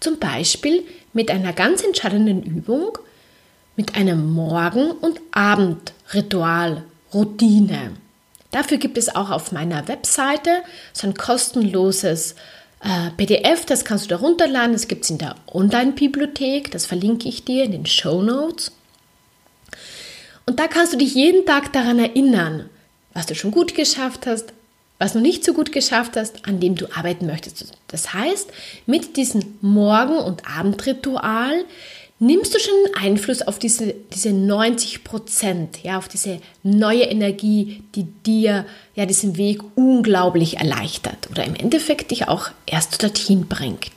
Zum 0.00 0.18
Beispiel 0.18 0.84
mit 1.12 1.30
einer 1.30 1.52
ganz 1.52 1.82
entscheidenden 1.82 2.42
Übung, 2.42 2.96
mit 3.80 3.96
einem 3.96 4.34
Morgen- 4.34 4.90
und 4.90 5.22
Abendritual, 5.30 6.82
Routine. 7.14 7.92
Dafür 8.50 8.76
gibt 8.76 8.98
es 8.98 9.08
auch 9.16 9.30
auf 9.30 9.52
meiner 9.52 9.88
Webseite 9.88 10.50
so 10.92 11.06
ein 11.06 11.14
kostenloses 11.14 12.34
äh, 12.84 13.08
PDF, 13.16 13.64
das 13.64 13.86
kannst 13.86 14.04
du 14.04 14.08
da 14.10 14.16
runterladen. 14.16 14.74
Das 14.74 14.86
gibt 14.86 15.04
es 15.04 15.10
in 15.10 15.16
der 15.16 15.34
Online-Bibliothek, 15.50 16.70
das 16.70 16.84
verlinke 16.84 17.26
ich 17.26 17.46
dir 17.46 17.64
in 17.64 17.72
den 17.72 17.86
Show 17.86 18.20
Notes. 18.20 18.70
Und 20.44 20.60
da 20.60 20.68
kannst 20.68 20.92
du 20.92 20.98
dich 20.98 21.14
jeden 21.14 21.46
Tag 21.46 21.72
daran 21.72 21.98
erinnern, 21.98 22.68
was 23.14 23.24
du 23.24 23.34
schon 23.34 23.50
gut 23.50 23.74
geschafft 23.74 24.26
hast, 24.26 24.52
was 24.98 25.14
du 25.14 25.20
nicht 25.20 25.42
so 25.42 25.54
gut 25.54 25.72
geschafft 25.72 26.18
hast, 26.18 26.46
an 26.46 26.60
dem 26.60 26.74
du 26.74 26.84
arbeiten 26.94 27.24
möchtest. 27.24 27.72
Das 27.88 28.12
heißt, 28.12 28.52
mit 28.84 29.16
diesem 29.16 29.56
Morgen- 29.62 30.18
und 30.18 30.42
Abendritual 30.46 31.64
nimmst 32.20 32.54
du 32.54 32.58
schon 32.60 32.74
Einfluss 32.94 33.42
auf 33.42 33.58
diese, 33.58 33.94
diese 34.12 34.32
90 34.32 35.02
Prozent, 35.02 35.82
ja, 35.82 35.98
auf 35.98 36.06
diese 36.06 36.40
neue 36.62 37.04
Energie, 37.04 37.82
die 37.94 38.04
dir 38.04 38.66
ja 38.94 39.06
diesen 39.06 39.36
Weg 39.36 39.62
unglaublich 39.74 40.58
erleichtert 40.58 41.28
oder 41.30 41.44
im 41.44 41.56
Endeffekt 41.56 42.12
dich 42.12 42.28
auch 42.28 42.50
erst 42.66 43.02
dorthin 43.02 43.48
bringt. 43.48 43.90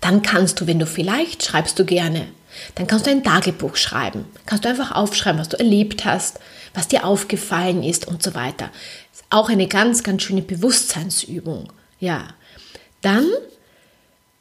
Dann 0.00 0.22
kannst 0.22 0.60
du, 0.60 0.66
wenn 0.66 0.78
du 0.78 0.86
vielleicht 0.86 1.44
schreibst 1.44 1.78
du 1.78 1.84
gerne, 1.84 2.28
dann 2.76 2.86
kannst 2.86 3.06
du 3.06 3.10
ein 3.10 3.22
Tagebuch 3.22 3.76
schreiben. 3.76 4.24
Kannst 4.46 4.64
du 4.64 4.68
einfach 4.68 4.92
aufschreiben, 4.92 5.40
was 5.40 5.50
du 5.50 5.58
erlebt 5.58 6.04
hast, 6.04 6.38
was 6.72 6.88
dir 6.88 7.04
aufgefallen 7.04 7.82
ist 7.82 8.06
und 8.06 8.22
so 8.22 8.34
weiter. 8.34 8.70
Ist 9.12 9.24
auch 9.30 9.48
eine 9.48 9.66
ganz, 9.66 10.02
ganz 10.02 10.22
schöne 10.22 10.42
Bewusstseinsübung. 10.42 11.72
Ja. 11.98 12.28
Dann 13.02 13.26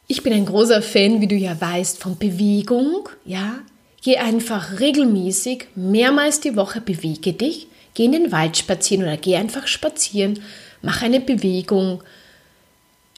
ich 0.10 0.24
bin 0.24 0.34
ein 0.34 0.48
großer 0.48 0.82
Fan, 0.82 1.22
wie 1.22 1.28
du 1.28 1.36
ja 1.36 1.62
weißt, 1.62 2.00
von 2.00 2.18
Bewegung, 2.18 3.08
ja. 3.26 3.60
Geh 4.02 4.18
einfach 4.18 4.80
regelmäßig, 4.80 5.68
mehrmals 5.76 6.40
die 6.40 6.56
Woche 6.56 6.82
bewege 6.82 7.34
dich, 7.34 7.68
geh 7.94 8.06
in 8.06 8.14
den 8.14 8.32
Wald 8.32 8.58
spazieren 8.58 9.04
oder 9.04 9.18
geh 9.18 9.36
einfach 9.36 9.68
spazieren, 9.68 10.40
mach 10.82 11.04
eine 11.04 11.20
Bewegung, 11.20 12.02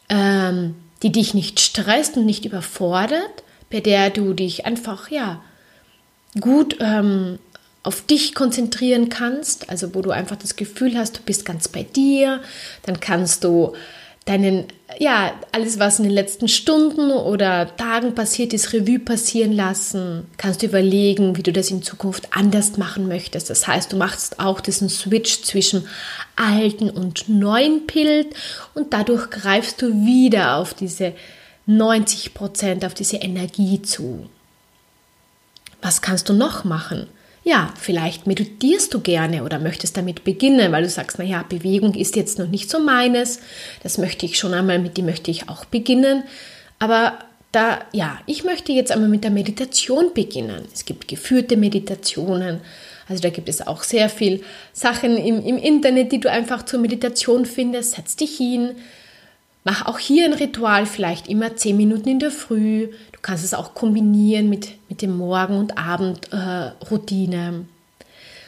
ähm, 0.10 0.76
die 1.02 1.12
dich 1.14 1.34
nicht 1.34 1.62
stresst 1.62 2.18
und 2.18 2.26
nicht 2.26 2.44
überfordert, 2.46 3.44
bei 3.70 3.80
der 3.80 4.10
du 4.10 4.34
dich 4.34 4.66
einfach, 4.66 5.10
ja, 5.10 5.42
gut 6.42 6.78
ähm, 6.82 7.40
auf 7.84 8.06
dich 8.06 8.36
konzentrieren 8.36 9.08
kannst, 9.08 9.70
also 9.70 9.96
wo 9.96 10.02
du 10.02 10.12
einfach 10.12 10.36
das 10.36 10.58
Gefühl 10.58 10.98
hast, 10.98 11.20
du 11.20 11.22
bist 11.22 11.46
ganz 11.46 11.70
bei 11.70 11.84
dir, 11.84 12.42
dann 12.84 13.00
kannst 13.00 13.46
du 13.46 13.76
deinen, 14.26 14.66
ja, 15.00 15.34
alles, 15.52 15.80
was 15.80 15.98
in 15.98 16.04
den 16.06 16.14
letzten 16.14 16.48
Stunden 16.48 17.12
oder 17.12 17.76
Tagen 17.76 18.14
passiert 18.14 18.54
ist, 18.54 18.72
Revue 18.72 19.00
passieren 19.00 19.52
lassen. 19.52 20.28
Kannst 20.38 20.62
du 20.62 20.68
überlegen, 20.68 21.38
wie 21.38 21.44
du 21.44 21.52
das 21.52 21.72
in 21.72 21.82
Zukunft 21.82 22.28
anders 22.32 22.78
machen 22.78 23.08
möchtest. 23.08 23.50
Das 23.50 23.68
heißt, 23.68 23.92
du 23.92 23.98
machst 23.98 24.40
auch 24.40 24.62
diesen 24.62 24.90
Switch 24.90 25.42
zwischen 25.42 25.88
alten 26.36 26.90
und 26.90 27.30
neuen 27.30 27.88
Bild 27.88 28.28
und 28.76 28.94
dadurch 28.94 29.30
greifst 29.32 29.82
du 29.82 29.88
wieder 30.06 30.58
auf 30.58 30.74
diese 30.74 31.14
90 31.66 32.34
Prozent, 32.34 32.86
auf 32.86 32.94
diese 32.94 33.18
Energie 33.18 33.82
zu. 33.82 34.30
Was 35.82 36.02
kannst 36.02 36.30
du 36.30 36.34
noch 36.34 36.64
machen? 36.64 37.08
Ja, 37.44 37.74
vielleicht 37.80 38.28
meditierst 38.28 38.94
du 38.94 39.00
gerne 39.00 39.44
oder 39.44 39.58
möchtest 39.58 39.98
damit 39.98 40.24
beginnen, 40.24 40.72
weil 40.72 40.84
du 40.84 40.90
sagst, 40.90 41.18
naja, 41.18 41.44
Bewegung 41.48 41.96
ist 41.96 42.16
jetzt 42.16 42.38
noch 42.38 42.48
nicht 42.48 42.70
so 42.70 42.80
meines, 42.80 43.40
das 43.82 43.98
möchte 43.98 44.26
ich 44.26 44.38
schon 44.38 44.54
einmal, 44.54 44.78
mit 44.80 44.98
dem 44.98 45.06
möchte 45.06 45.32
ich 45.32 45.50
auch 45.50 45.66
beginnen. 45.66 46.24
Aber 46.78 47.18
da, 47.52 47.80
ja, 47.94 48.20
ich 48.28 48.44
möchte 48.44 48.72
jetzt 48.72 48.92
einmal 48.92 49.10
mit 49.10 49.24
der 49.24 49.32
Meditation 49.32 50.14
beginnen. 50.14 50.66
Es 50.72 50.86
gibt 50.86 51.08
geführte 51.08 51.58
Meditationen, 51.58 52.62
also 53.10 53.24
da 53.24 53.30
gibt 53.30 53.50
es 53.50 53.66
auch 53.66 53.84
sehr 53.84 54.08
viel 54.08 54.44
Sachen 54.72 55.18
im, 55.18 55.44
im 55.44 55.58
Internet, 55.58 56.12
die 56.12 56.20
du 56.20 56.30
einfach 56.30 56.64
zur 56.64 56.80
Meditation 56.80 57.46
findest. 57.46 57.96
Setz 57.96 58.16
dich 58.16 58.38
hin, 58.38 58.76
Mach 59.64 59.86
auch 59.86 60.00
hier 60.00 60.26
ein 60.26 60.34
Ritual, 60.34 60.88
vielleicht 60.88 61.28
immer 61.28 61.56
zehn 61.56 61.78
Minuten 61.78 62.10
in 62.10 62.20
der 62.20 62.32
Früh. 62.32 62.90
Kannst 63.22 63.44
es 63.44 63.54
auch 63.54 63.74
kombinieren 63.74 64.50
mit, 64.50 64.70
mit 64.90 65.02
dem 65.02 65.18
Morgen- 65.18 65.58
und 65.58 65.78
Abendroutine. 65.78 67.66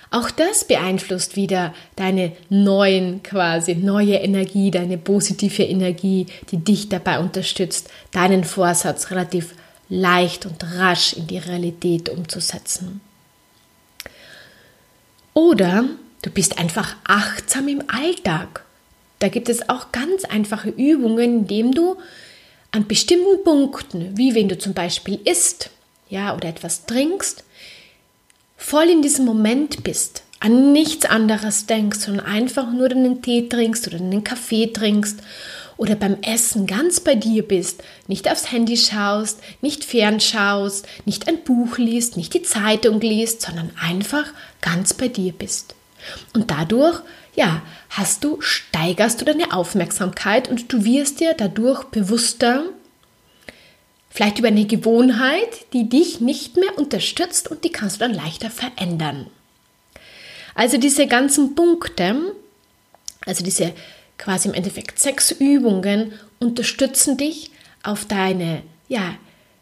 Auch 0.09 0.29
das 0.29 0.65
beeinflusst 0.65 1.35
wieder 1.35 1.73
deine 1.95 2.33
neuen, 2.49 3.23
quasi 3.23 3.75
neue 3.75 4.15
Energie, 4.15 4.69
deine 4.71 4.97
positive 4.97 5.63
Energie, 5.63 6.27
die 6.51 6.57
dich 6.57 6.89
dabei 6.89 7.19
unterstützt, 7.19 7.89
deinen 8.11 8.43
Vorsatz 8.43 9.09
relativ 9.09 9.55
leicht 9.89 10.45
und 10.45 10.63
rasch 10.75 11.13
in 11.13 11.27
die 11.27 11.39
Realität 11.39 12.09
umzusetzen. 12.09 13.01
Oder 15.33 15.85
du 16.21 16.29
bist 16.29 16.59
einfach 16.59 16.95
achtsam 17.05 17.67
im 17.67 17.83
Alltag 17.87 18.63
da 19.23 19.29
gibt 19.29 19.47
es 19.47 19.69
auch 19.69 19.93
ganz 19.93 20.25
einfache 20.25 20.67
Übungen, 20.67 21.39
indem 21.39 21.71
du 21.71 21.95
an 22.73 22.87
bestimmten 22.87 23.43
Punkten, 23.43 24.17
wie 24.17 24.33
wenn 24.33 24.49
du 24.49 24.57
zum 24.57 24.73
Beispiel 24.73 25.19
isst, 25.25 25.69
ja, 26.09 26.35
oder 26.35 26.49
etwas 26.49 26.85
trinkst, 26.85 27.43
voll 28.57 28.89
in 28.89 29.03
diesem 29.03 29.25
Moment 29.25 29.83
bist, 29.83 30.23
an 30.39 30.73
nichts 30.73 31.05
anderes 31.05 31.67
denkst, 31.67 31.99
sondern 31.99 32.25
einfach 32.25 32.71
nur 32.71 32.89
den 32.89 33.21
Tee 33.21 33.47
trinkst 33.47 33.87
oder 33.87 33.99
den 33.99 34.23
Kaffee 34.23 34.67
trinkst 34.73 35.19
oder 35.77 35.95
beim 35.95 36.17
Essen 36.23 36.65
ganz 36.65 36.99
bei 36.99 37.13
dir 37.13 37.47
bist, 37.47 37.83
nicht 38.07 38.29
aufs 38.29 38.51
Handy 38.51 38.75
schaust, 38.75 39.39
nicht 39.61 39.85
fernschaust, 39.85 40.87
nicht 41.05 41.27
ein 41.27 41.43
Buch 41.43 41.77
liest, 41.77 42.17
nicht 42.17 42.33
die 42.33 42.41
Zeitung 42.41 42.99
liest, 43.01 43.41
sondern 43.41 43.69
einfach 43.79 44.25
ganz 44.61 44.95
bei 44.95 45.09
dir 45.09 45.31
bist. 45.31 45.75
Und 46.33 46.49
dadurch 46.49 47.01
ja, 47.35 47.61
hast 47.89 48.23
du, 48.23 48.41
steigerst 48.41 49.21
du 49.21 49.25
deine 49.25 49.53
Aufmerksamkeit 49.53 50.49
und 50.49 50.71
du 50.71 50.85
wirst 50.85 51.19
dir 51.19 51.33
dadurch 51.33 51.83
bewusster, 51.85 52.65
vielleicht 54.09 54.39
über 54.39 54.49
eine 54.49 54.65
Gewohnheit, 54.65 55.71
die 55.73 55.89
dich 55.89 56.21
nicht 56.21 56.55
mehr 56.55 56.77
unterstützt 56.77 57.49
und 57.49 57.63
die 57.63 57.71
kannst 57.71 57.95
du 57.95 57.99
dann 58.01 58.13
leichter 58.13 58.51
verändern. 58.51 59.27
Also 60.53 60.77
diese 60.77 61.07
ganzen 61.07 61.55
Punkte, 61.55 62.35
also 63.25 63.43
diese 63.43 63.73
quasi 64.19 64.49
im 64.49 64.53
Endeffekt 64.53 64.99
sechs 64.99 65.31
Übungen 65.31 66.13
unterstützen 66.39 67.17
dich 67.17 67.51
auf 67.81 68.05
deine, 68.05 68.61
ja, 68.87 69.15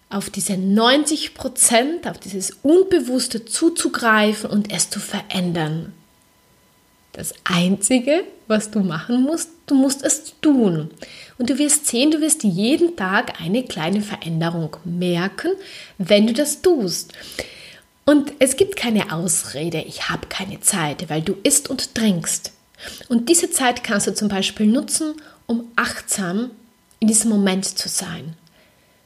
auf 0.09 0.29
diese 0.29 0.57
90 0.57 1.33
Prozent, 1.33 2.05
auf 2.05 2.17
dieses 2.17 2.51
Unbewusste 2.61 3.45
zuzugreifen 3.45 4.49
und 4.49 4.73
es 4.73 4.89
zu 4.89 4.99
verändern. 4.99 5.93
Das 7.13 7.33
Einzige, 7.43 8.23
was 8.47 8.71
du 8.71 8.79
machen 8.79 9.23
musst, 9.23 9.49
du 9.67 9.75
musst 9.75 10.03
es 10.03 10.33
tun. 10.41 10.89
Und 11.37 11.49
du 11.49 11.57
wirst 11.57 11.87
sehen, 11.87 12.11
du 12.11 12.21
wirst 12.21 12.43
jeden 12.43 12.95
Tag 12.95 13.41
eine 13.41 13.63
kleine 13.63 14.01
Veränderung 14.01 14.77
merken, 14.85 15.51
wenn 15.97 16.27
du 16.27 16.33
das 16.33 16.61
tust. 16.61 17.11
Und 18.05 18.33
es 18.39 18.55
gibt 18.55 18.75
keine 18.75 19.13
Ausrede, 19.13 19.81
ich 19.81 20.09
habe 20.09 20.27
keine 20.27 20.61
Zeit, 20.61 21.09
weil 21.09 21.21
du 21.21 21.35
isst 21.43 21.69
und 21.69 21.95
trinkst. 21.95 22.53
Und 23.09 23.29
diese 23.29 23.51
Zeit 23.51 23.83
kannst 23.83 24.07
du 24.07 24.13
zum 24.13 24.27
Beispiel 24.27 24.65
nutzen, 24.65 25.13
um 25.47 25.65
achtsam 25.75 26.51
in 26.99 27.07
diesem 27.07 27.29
Moment 27.29 27.65
zu 27.65 27.89
sein. 27.89 28.35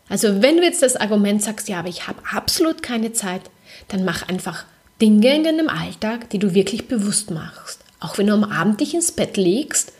Also 0.09 0.41
wenn 0.41 0.57
du 0.57 0.63
jetzt 0.63 0.81
das 0.83 0.95
Argument 0.95 1.41
sagst, 1.41 1.67
ja, 1.69 1.79
aber 1.79 1.89
ich 1.89 2.07
habe 2.07 2.21
absolut 2.31 2.83
keine 2.83 3.13
Zeit, 3.13 3.41
dann 3.87 4.05
mach 4.05 4.27
einfach 4.27 4.65
Dinge 5.01 5.35
in 5.35 5.43
deinem 5.43 5.69
Alltag, 5.69 6.29
die 6.29 6.39
du 6.39 6.53
wirklich 6.53 6.87
bewusst 6.87 7.31
machst. 7.31 7.84
Auch 7.99 8.17
wenn 8.17 8.27
du 8.27 8.33
am 8.33 8.43
Abend 8.43 8.81
dich 8.81 8.93
ins 8.93 9.11
Bett 9.11 9.37
legst, 9.37 9.93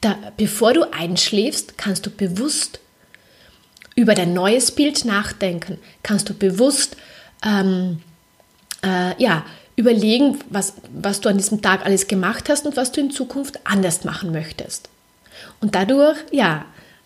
da, 0.00 0.16
bevor 0.36 0.72
du 0.72 0.92
einschläfst, 0.92 1.78
kannst 1.78 2.06
du 2.06 2.10
bewusst 2.10 2.80
über 3.94 4.14
dein 4.14 4.34
neues 4.34 4.70
Bild 4.70 5.04
nachdenken, 5.04 5.78
kannst 6.02 6.28
du 6.28 6.34
bewusst 6.34 6.96
ähm, 7.44 8.00
äh, 8.84 9.20
ja, 9.22 9.44
überlegen, 9.74 10.38
was, 10.50 10.74
was 10.92 11.20
du 11.20 11.28
an 11.28 11.38
diesem 11.38 11.62
Tag 11.62 11.84
alles 11.84 12.06
gemacht 12.08 12.48
hast 12.48 12.66
und 12.66 12.76
was 12.76 12.92
du 12.92 13.00
in 13.00 13.10
Zukunft 13.10 13.60
anders 13.64 14.04
machen 14.04 14.32
möchtest. 14.32 14.88
Und 15.60 15.74
dadurch, 15.74 16.18
ja, 16.30 16.64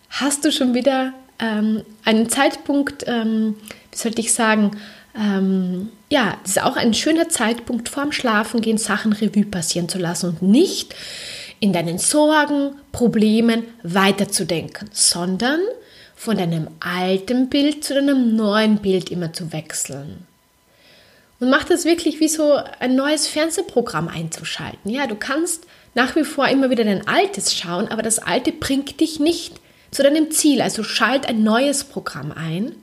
hast 0.09 0.45
du 0.45 0.51
schon 0.51 0.73
wieder 0.73 1.13
ähm, 1.39 1.83
einen 2.05 2.29
Zeitpunkt, 2.29 3.05
ähm, 3.07 3.55
wie 3.91 3.97
sollte 3.97 4.21
ich 4.21 4.33
sagen, 4.33 4.71
ähm, 5.15 5.89
ja, 6.09 6.37
das 6.43 6.51
ist 6.51 6.63
auch 6.63 6.77
ein 6.77 6.93
schöner 6.93 7.29
Zeitpunkt 7.29 7.89
vorm 7.89 8.11
Schlafengehen, 8.11 8.77
Sachen 8.77 9.13
Revue 9.13 9.45
passieren 9.45 9.89
zu 9.89 9.97
lassen 9.97 10.29
und 10.29 10.41
nicht 10.41 10.95
in 11.59 11.73
deinen 11.73 11.97
Sorgen, 11.97 12.75
Problemen 12.91 13.63
weiterzudenken, 13.83 14.89
sondern 14.91 15.59
von 16.15 16.37
deinem 16.37 16.67
alten 16.79 17.49
Bild 17.49 17.83
zu 17.83 17.93
deinem 17.93 18.35
neuen 18.35 18.77
Bild 18.77 19.11
immer 19.11 19.33
zu 19.33 19.51
wechseln. 19.53 20.25
Und 21.39 21.49
mach 21.49 21.63
das 21.63 21.85
wirklich 21.85 22.19
wie 22.19 22.27
so 22.27 22.59
ein 22.79 22.95
neues 22.95 23.27
Fernsehprogramm 23.27 24.07
einzuschalten. 24.07 24.91
Ja, 24.91 25.07
du 25.07 25.15
kannst 25.15 25.65
nach 25.95 26.15
wie 26.15 26.23
vor 26.23 26.47
immer 26.47 26.69
wieder 26.69 26.83
dein 26.83 27.07
altes 27.07 27.55
schauen, 27.55 27.87
aber 27.87 28.03
das 28.03 28.19
alte 28.19 28.51
bringt 28.51 28.99
dich 28.99 29.19
nicht 29.19 29.59
zu 29.89 30.03
deinem 30.03 30.31
Ziel. 30.31 30.61
Also 30.61 30.83
schalt 30.83 31.27
ein 31.27 31.43
neues 31.43 31.83
Programm 31.83 32.31
ein 32.31 32.75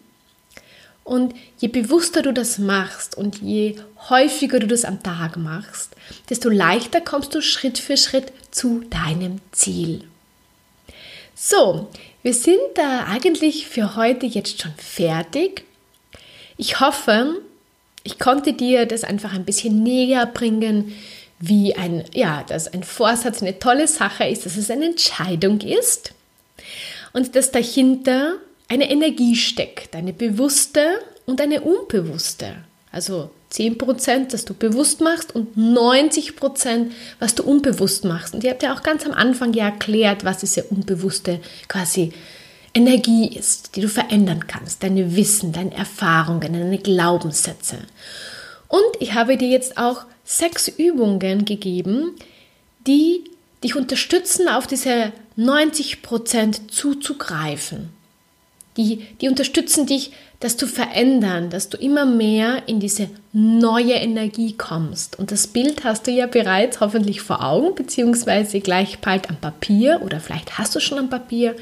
und 1.08 1.34
je 1.58 1.68
bewusster 1.68 2.22
du 2.22 2.32
das 2.32 2.58
machst 2.58 3.16
und 3.16 3.40
je 3.40 3.76
häufiger 4.10 4.60
du 4.60 4.66
das 4.66 4.84
am 4.84 5.02
Tag 5.02 5.36
machst, 5.36 5.96
desto 6.28 6.50
leichter 6.50 7.00
kommst 7.00 7.34
du 7.34 7.40
Schritt 7.40 7.78
für 7.78 7.96
Schritt 7.96 8.32
zu 8.50 8.84
deinem 8.90 9.40
Ziel. 9.52 10.04
So, 11.34 11.88
wir 12.22 12.34
sind 12.34 12.58
da 12.74 13.06
eigentlich 13.06 13.66
für 13.68 13.96
heute 13.96 14.26
jetzt 14.26 14.60
schon 14.60 14.74
fertig. 14.76 15.64
Ich 16.56 16.80
hoffe, 16.80 17.40
ich 18.02 18.18
konnte 18.18 18.52
dir 18.52 18.84
das 18.84 19.04
einfach 19.04 19.32
ein 19.32 19.44
bisschen 19.44 19.82
näher 19.82 20.26
bringen, 20.26 20.94
wie 21.38 21.74
ein, 21.74 22.04
ja, 22.12 22.42
dass 22.42 22.68
ein 22.68 22.82
Vorsatz 22.82 23.40
eine 23.40 23.58
tolle 23.58 23.86
Sache 23.86 24.24
ist, 24.24 24.44
dass 24.44 24.56
es 24.56 24.70
eine 24.70 24.86
Entscheidung 24.86 25.60
ist 25.60 26.12
und 27.12 27.34
dass 27.34 27.50
dahinter 27.50 28.34
eine 28.68 28.90
Energie 28.90 29.34
steckt, 29.34 29.96
eine 29.96 30.12
bewusste 30.12 31.00
und 31.26 31.40
eine 31.40 31.62
unbewusste. 31.62 32.56
Also 32.92 33.30
10%, 33.52 34.30
das 34.30 34.44
du 34.44 34.54
bewusst 34.54 35.00
machst 35.00 35.34
und 35.34 35.56
90%, 35.56 36.90
was 37.18 37.34
du 37.34 37.42
unbewusst 37.44 38.04
machst. 38.04 38.34
Und 38.34 38.44
ihr 38.44 38.50
habt 38.50 38.62
ja 38.62 38.74
auch 38.74 38.82
ganz 38.82 39.06
am 39.06 39.12
Anfang 39.12 39.54
ja 39.54 39.66
erklärt, 39.66 40.24
was 40.24 40.38
diese 40.38 40.64
unbewusste 40.64 41.40
quasi 41.66 42.12
Energie 42.74 43.28
ist, 43.34 43.76
die 43.76 43.80
du 43.80 43.88
verändern 43.88 44.46
kannst. 44.46 44.82
Deine 44.82 45.16
Wissen, 45.16 45.52
deine 45.52 45.74
Erfahrungen, 45.74 46.40
deine 46.40 46.78
Glaubenssätze. 46.78 47.78
Und 48.68 48.82
ich 49.00 49.14
habe 49.14 49.38
dir 49.38 49.48
jetzt 49.48 49.78
auch 49.78 50.04
sechs 50.24 50.68
Übungen 50.68 51.44
gegeben, 51.46 52.14
die 52.86 53.24
dich 53.64 53.74
unterstützen, 53.74 54.46
auf 54.46 54.66
diese 54.66 55.12
90% 55.38 56.68
zuzugreifen. 56.68 57.90
Die, 58.78 59.04
die 59.20 59.28
unterstützen 59.28 59.86
dich, 59.86 60.12
das 60.40 60.56
zu 60.56 60.68
verändern, 60.68 61.50
dass 61.50 61.68
du 61.68 61.76
immer 61.76 62.06
mehr 62.06 62.62
in 62.66 62.78
diese 62.78 63.10
neue 63.32 63.94
Energie 63.94 64.56
kommst. 64.56 65.18
Und 65.18 65.32
das 65.32 65.48
Bild 65.48 65.82
hast 65.82 66.06
du 66.06 66.12
ja 66.12 66.28
bereits 66.28 66.80
hoffentlich 66.80 67.20
vor 67.20 67.44
Augen, 67.44 67.74
beziehungsweise 67.74 68.60
gleich 68.60 69.00
bald 69.00 69.28
am 69.30 69.36
Papier 69.36 70.00
oder 70.04 70.20
vielleicht 70.20 70.56
hast 70.56 70.76
du 70.76 70.80
schon 70.80 70.98
am 70.98 71.10
Papier. 71.10 71.56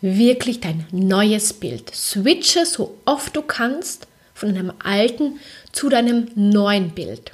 Wirklich 0.00 0.58
dein 0.58 0.84
neues 0.90 1.52
Bild. 1.52 1.94
Switche 1.94 2.66
so 2.66 2.98
oft 3.04 3.34
du 3.36 3.42
kannst 3.42 4.08
von 4.34 4.48
einem 4.50 4.72
alten 4.82 5.38
zu 5.70 5.88
deinem 5.88 6.28
neuen 6.34 6.90
Bild. 6.90 7.30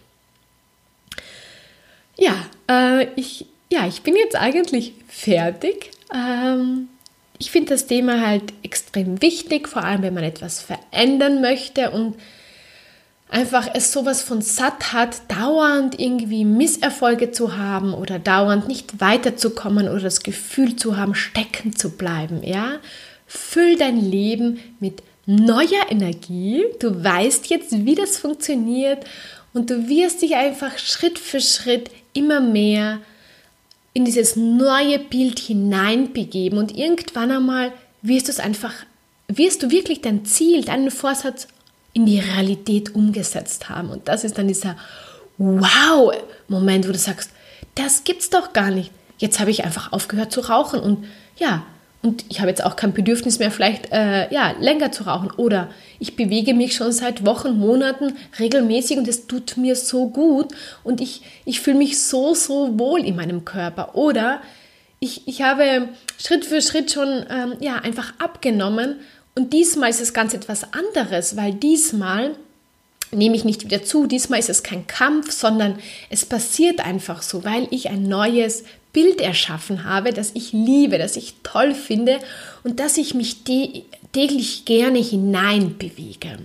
Ja, 2.18 2.36
äh, 2.70 3.06
ich, 3.16 3.46
ja, 3.72 3.86
ich 3.86 4.02
bin 4.02 4.14
jetzt 4.14 4.36
eigentlich 4.36 4.92
fertig. 5.08 5.90
Ähm, 6.14 6.89
ich 7.40 7.50
finde 7.50 7.70
das 7.70 7.86
Thema 7.86 8.20
halt 8.24 8.52
extrem 8.62 9.22
wichtig, 9.22 9.66
vor 9.66 9.82
allem 9.82 10.02
wenn 10.02 10.14
man 10.14 10.24
etwas 10.24 10.60
verändern 10.60 11.40
möchte 11.40 11.90
und 11.90 12.14
einfach 13.30 13.66
es 13.72 13.92
sowas 13.92 14.22
von 14.22 14.42
satt 14.42 14.92
hat, 14.92 15.22
dauernd 15.28 15.98
irgendwie 15.98 16.44
Misserfolge 16.44 17.32
zu 17.32 17.56
haben 17.56 17.94
oder 17.94 18.18
dauernd 18.18 18.68
nicht 18.68 19.00
weiterzukommen 19.00 19.88
oder 19.88 20.02
das 20.02 20.22
Gefühl 20.22 20.76
zu 20.76 20.98
haben, 20.98 21.14
stecken 21.14 21.74
zu 21.74 21.96
bleiben, 21.96 22.42
ja? 22.44 22.78
Füll 23.26 23.76
dein 23.76 23.98
Leben 23.98 24.60
mit 24.78 25.02
neuer 25.24 25.90
Energie. 25.90 26.64
Du 26.78 27.02
weißt 27.02 27.48
jetzt, 27.48 27.86
wie 27.86 27.94
das 27.94 28.18
funktioniert 28.18 29.06
und 29.54 29.70
du 29.70 29.88
wirst 29.88 30.20
dich 30.20 30.34
einfach 30.34 30.76
Schritt 30.76 31.18
für 31.18 31.40
Schritt 31.40 31.90
immer 32.12 32.40
mehr 32.40 32.98
in 33.92 34.04
dieses 34.04 34.36
neue 34.36 34.98
Bild 34.98 35.38
hineinbegeben 35.38 36.58
und 36.58 36.76
irgendwann 36.76 37.30
einmal 37.30 37.72
wirst 38.02 38.28
du 38.28 38.32
es 38.32 38.40
einfach, 38.40 38.72
wirst 39.28 39.62
du 39.62 39.70
wirklich 39.70 40.00
dein 40.00 40.24
Ziel, 40.24 40.64
deinen 40.64 40.90
Vorsatz 40.90 41.48
in 41.92 42.06
die 42.06 42.20
Realität 42.20 42.94
umgesetzt 42.94 43.68
haben. 43.68 43.90
Und 43.90 44.08
das 44.08 44.24
ist 44.24 44.38
dann 44.38 44.48
dieser 44.48 44.76
Wow-Moment, 45.38 46.86
wo 46.88 46.92
du 46.92 46.98
sagst, 46.98 47.30
das 47.74 48.04
gibt's 48.04 48.30
doch 48.30 48.52
gar 48.52 48.70
nicht. 48.70 48.92
Jetzt 49.18 49.40
habe 49.40 49.50
ich 49.50 49.64
einfach 49.64 49.92
aufgehört 49.92 50.32
zu 50.32 50.40
rauchen 50.40 50.80
und 50.80 51.04
ja, 51.36 51.64
und 52.02 52.24
ich 52.30 52.40
habe 52.40 52.48
jetzt 52.48 52.64
auch 52.64 52.76
kein 52.76 52.94
Bedürfnis 52.94 53.38
mehr, 53.38 53.50
vielleicht 53.50 53.92
äh, 53.92 54.32
ja, 54.32 54.54
länger 54.58 54.90
zu 54.90 55.04
rauchen. 55.04 55.30
Oder 55.32 55.68
ich 55.98 56.16
bewege 56.16 56.54
mich 56.54 56.74
schon 56.74 56.92
seit 56.92 57.26
Wochen, 57.26 57.58
Monaten 57.58 58.16
regelmäßig 58.38 58.96
und 58.96 59.06
es 59.06 59.26
tut 59.26 59.58
mir 59.58 59.76
so 59.76 60.08
gut 60.08 60.48
und 60.82 61.02
ich, 61.02 61.22
ich 61.44 61.60
fühle 61.60 61.76
mich 61.76 62.00
so, 62.02 62.34
so 62.34 62.78
wohl 62.78 63.04
in 63.04 63.16
meinem 63.16 63.44
Körper. 63.44 63.94
Oder 63.96 64.40
ich, 64.98 65.28
ich 65.28 65.42
habe 65.42 65.90
Schritt 66.18 66.46
für 66.46 66.62
Schritt 66.62 66.90
schon 66.90 67.26
ähm, 67.28 67.54
ja, 67.60 67.76
einfach 67.76 68.14
abgenommen 68.18 68.96
und 69.34 69.52
diesmal 69.52 69.90
ist 69.90 70.00
es 70.00 70.14
ganz 70.14 70.32
etwas 70.32 70.72
anderes, 70.72 71.36
weil 71.36 71.52
diesmal 71.52 72.34
nehme 73.12 73.36
ich 73.36 73.44
nicht 73.44 73.64
wieder 73.64 73.82
zu. 73.82 74.06
Diesmal 74.06 74.38
ist 74.38 74.50
es 74.50 74.62
kein 74.62 74.86
Kampf, 74.86 75.32
sondern 75.32 75.78
es 76.10 76.24
passiert 76.24 76.80
einfach 76.84 77.22
so, 77.22 77.44
weil 77.44 77.66
ich 77.70 77.90
ein 77.90 78.04
neues 78.04 78.64
Bild 78.92 79.20
erschaffen 79.20 79.84
habe, 79.84 80.12
das 80.12 80.32
ich 80.34 80.52
liebe, 80.52 80.98
das 80.98 81.16
ich 81.16 81.34
toll 81.42 81.74
finde 81.74 82.18
und 82.64 82.80
das 82.80 82.96
ich 82.96 83.14
mich 83.14 83.44
täglich 84.12 84.64
gerne 84.64 84.98
hineinbewege. 84.98 86.38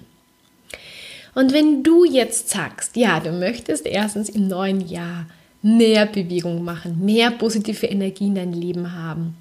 Und 1.33 1.51
wenn 1.53 1.83
du 1.83 2.05
jetzt 2.05 2.49
sagst, 2.49 2.95
ja, 2.95 3.19
du 3.19 3.31
möchtest 3.31 3.85
erstens 3.85 4.29
im 4.29 4.47
neuen 4.47 4.87
Jahr 4.87 5.25
mehr 5.61 6.05
Bewegung 6.05 6.63
machen, 6.63 7.03
mehr 7.03 7.31
positive 7.31 7.87
Energie 7.87 8.27
in 8.27 8.35
dein 8.35 8.53
Leben 8.53 8.93
haben, 8.93 9.35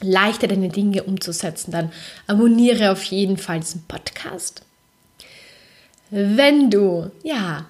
leichter 0.00 0.48
deine 0.48 0.70
Dinge 0.70 1.02
umzusetzen, 1.04 1.70
dann 1.70 1.92
abonniere 2.26 2.90
auf 2.90 3.04
jeden 3.04 3.36
Fall 3.36 3.60
diesen 3.60 3.84
Podcast. 3.84 4.62
Wenn 6.10 6.70
du, 6.70 7.10
ja, 7.22 7.66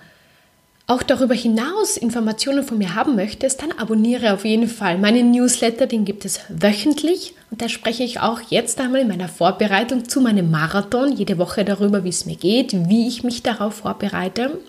auch 0.86 1.02
darüber 1.02 1.34
hinaus 1.34 1.96
Informationen 1.96 2.62
von 2.62 2.76
mir 2.76 2.94
haben 2.94 3.16
möchtest, 3.16 3.62
dann 3.62 3.72
abonniere 3.72 4.34
auf 4.34 4.44
jeden 4.44 4.68
Fall 4.68 4.98
meinen 4.98 5.30
Newsletter, 5.30 5.86
den 5.86 6.04
gibt 6.04 6.24
es 6.26 6.40
wöchentlich 6.48 7.34
und 7.50 7.62
da 7.62 7.68
spreche 7.68 8.02
ich 8.02 8.20
auch 8.20 8.40
jetzt 8.50 8.80
einmal 8.80 9.00
in 9.00 9.08
meiner 9.08 9.28
Vorbereitung 9.28 10.08
zu 10.08 10.20
meinem 10.20 10.50
Marathon 10.50 11.16
jede 11.16 11.38
Woche 11.38 11.64
darüber, 11.64 12.04
wie 12.04 12.10
es 12.10 12.26
mir 12.26 12.36
geht, 12.36 12.72
wie 12.88 13.08
ich 13.08 13.24
mich 13.24 13.42
darauf 13.42 13.76
vorbereite. 13.76 14.60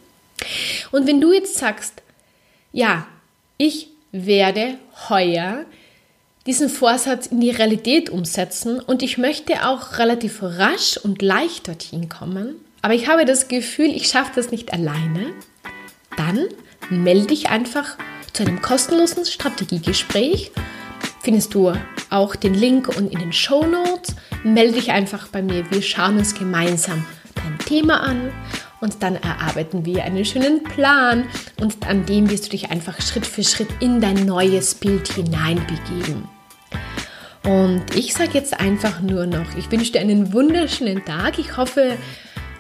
Und 0.92 1.06
wenn 1.06 1.20
du 1.20 1.34
jetzt 1.34 1.58
sagst, 1.58 2.02
ja, 2.72 3.08
ich 3.58 3.90
werde 4.12 4.76
heuer 5.10 5.66
diesen 6.46 6.70
Vorsatz 6.70 7.28
in 7.28 7.42
die 7.42 7.50
Realität 7.50 8.10
umsetzen 8.10 8.80
und 8.80 9.04
ich 9.04 9.18
möchte 9.18 9.68
auch 9.68 9.98
relativ 9.98 10.42
rasch 10.42 10.98
und 10.98 11.22
leicht 11.22 11.68
dorthin 11.68 12.08
kommen, 12.08 12.56
aber 12.82 12.94
ich 12.94 13.08
habe 13.08 13.26
das 13.26 13.48
Gefühl, 13.48 13.90
ich 13.90 14.08
schaffe 14.08 14.32
das 14.36 14.52
nicht 14.52 14.72
alleine, 14.72 15.34
dann 16.18 16.48
melde 16.90 17.28
dich 17.28 17.50
einfach 17.50 17.98
zu 18.34 18.44
einem 18.44 18.62
kostenlosen 18.62 19.26
Strategiegespräch. 19.26 20.52
Findest 21.24 21.54
du 21.54 21.74
auch 22.10 22.36
den 22.36 22.54
Link 22.54 22.88
und 22.90 23.12
in 23.12 23.20
den 23.20 23.34
Show 23.34 23.66
Notes. 23.66 24.16
Melde 24.44 24.74
dich 24.74 24.92
einfach 24.92 25.28
bei 25.28 25.42
mir. 25.42 25.70
Wir 25.72 25.82
schauen 25.82 26.18
uns 26.18 26.36
gemeinsam 26.36 27.06
dein 27.34 27.58
Thema 27.60 28.02
an 28.02 28.32
und 28.82 29.02
dann 29.02 29.16
erarbeiten 29.16 29.86
wir 29.86 30.04
einen 30.04 30.26
schönen 30.26 30.64
Plan 30.64 31.26
und 31.60 31.88
an 31.88 32.06
dem 32.06 32.30
wirst 32.30 32.46
du 32.46 32.50
dich 32.52 32.70
einfach 32.70 33.02
Schritt 33.02 33.26
für 33.26 33.44
Schritt 33.44 33.70
in 33.80 34.02
dein 34.02 34.26
neues 34.26 34.76
Bild 34.76 35.08
hineinbegeben. 35.08 36.28
Und 37.44 37.96
ich 37.96 38.14
sage 38.14 38.32
jetzt 38.34 38.60
einfach 38.60 39.02
nur 39.02 39.28
noch, 39.28 39.56
ich 39.58 39.72
wünsche 39.72 39.92
dir 39.92 40.02
einen 40.02 40.34
wunderschönen 40.34 41.06
Tag. 41.06 41.38
Ich 41.38 41.58
hoffe, 41.58 41.98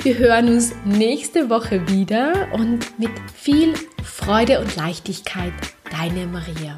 wir 0.06 0.20
hören 0.20 0.50
uns 0.50 0.76
nächste 0.86 1.50
Woche 1.50 1.88
wieder 1.89 2.50
und 2.54 3.00
mit 3.00 3.10
viel 3.34 3.74
Freude 4.04 4.60
und 4.60 4.76
Leichtigkeit, 4.76 5.52
deine 5.89 6.28
Maria. 6.28 6.78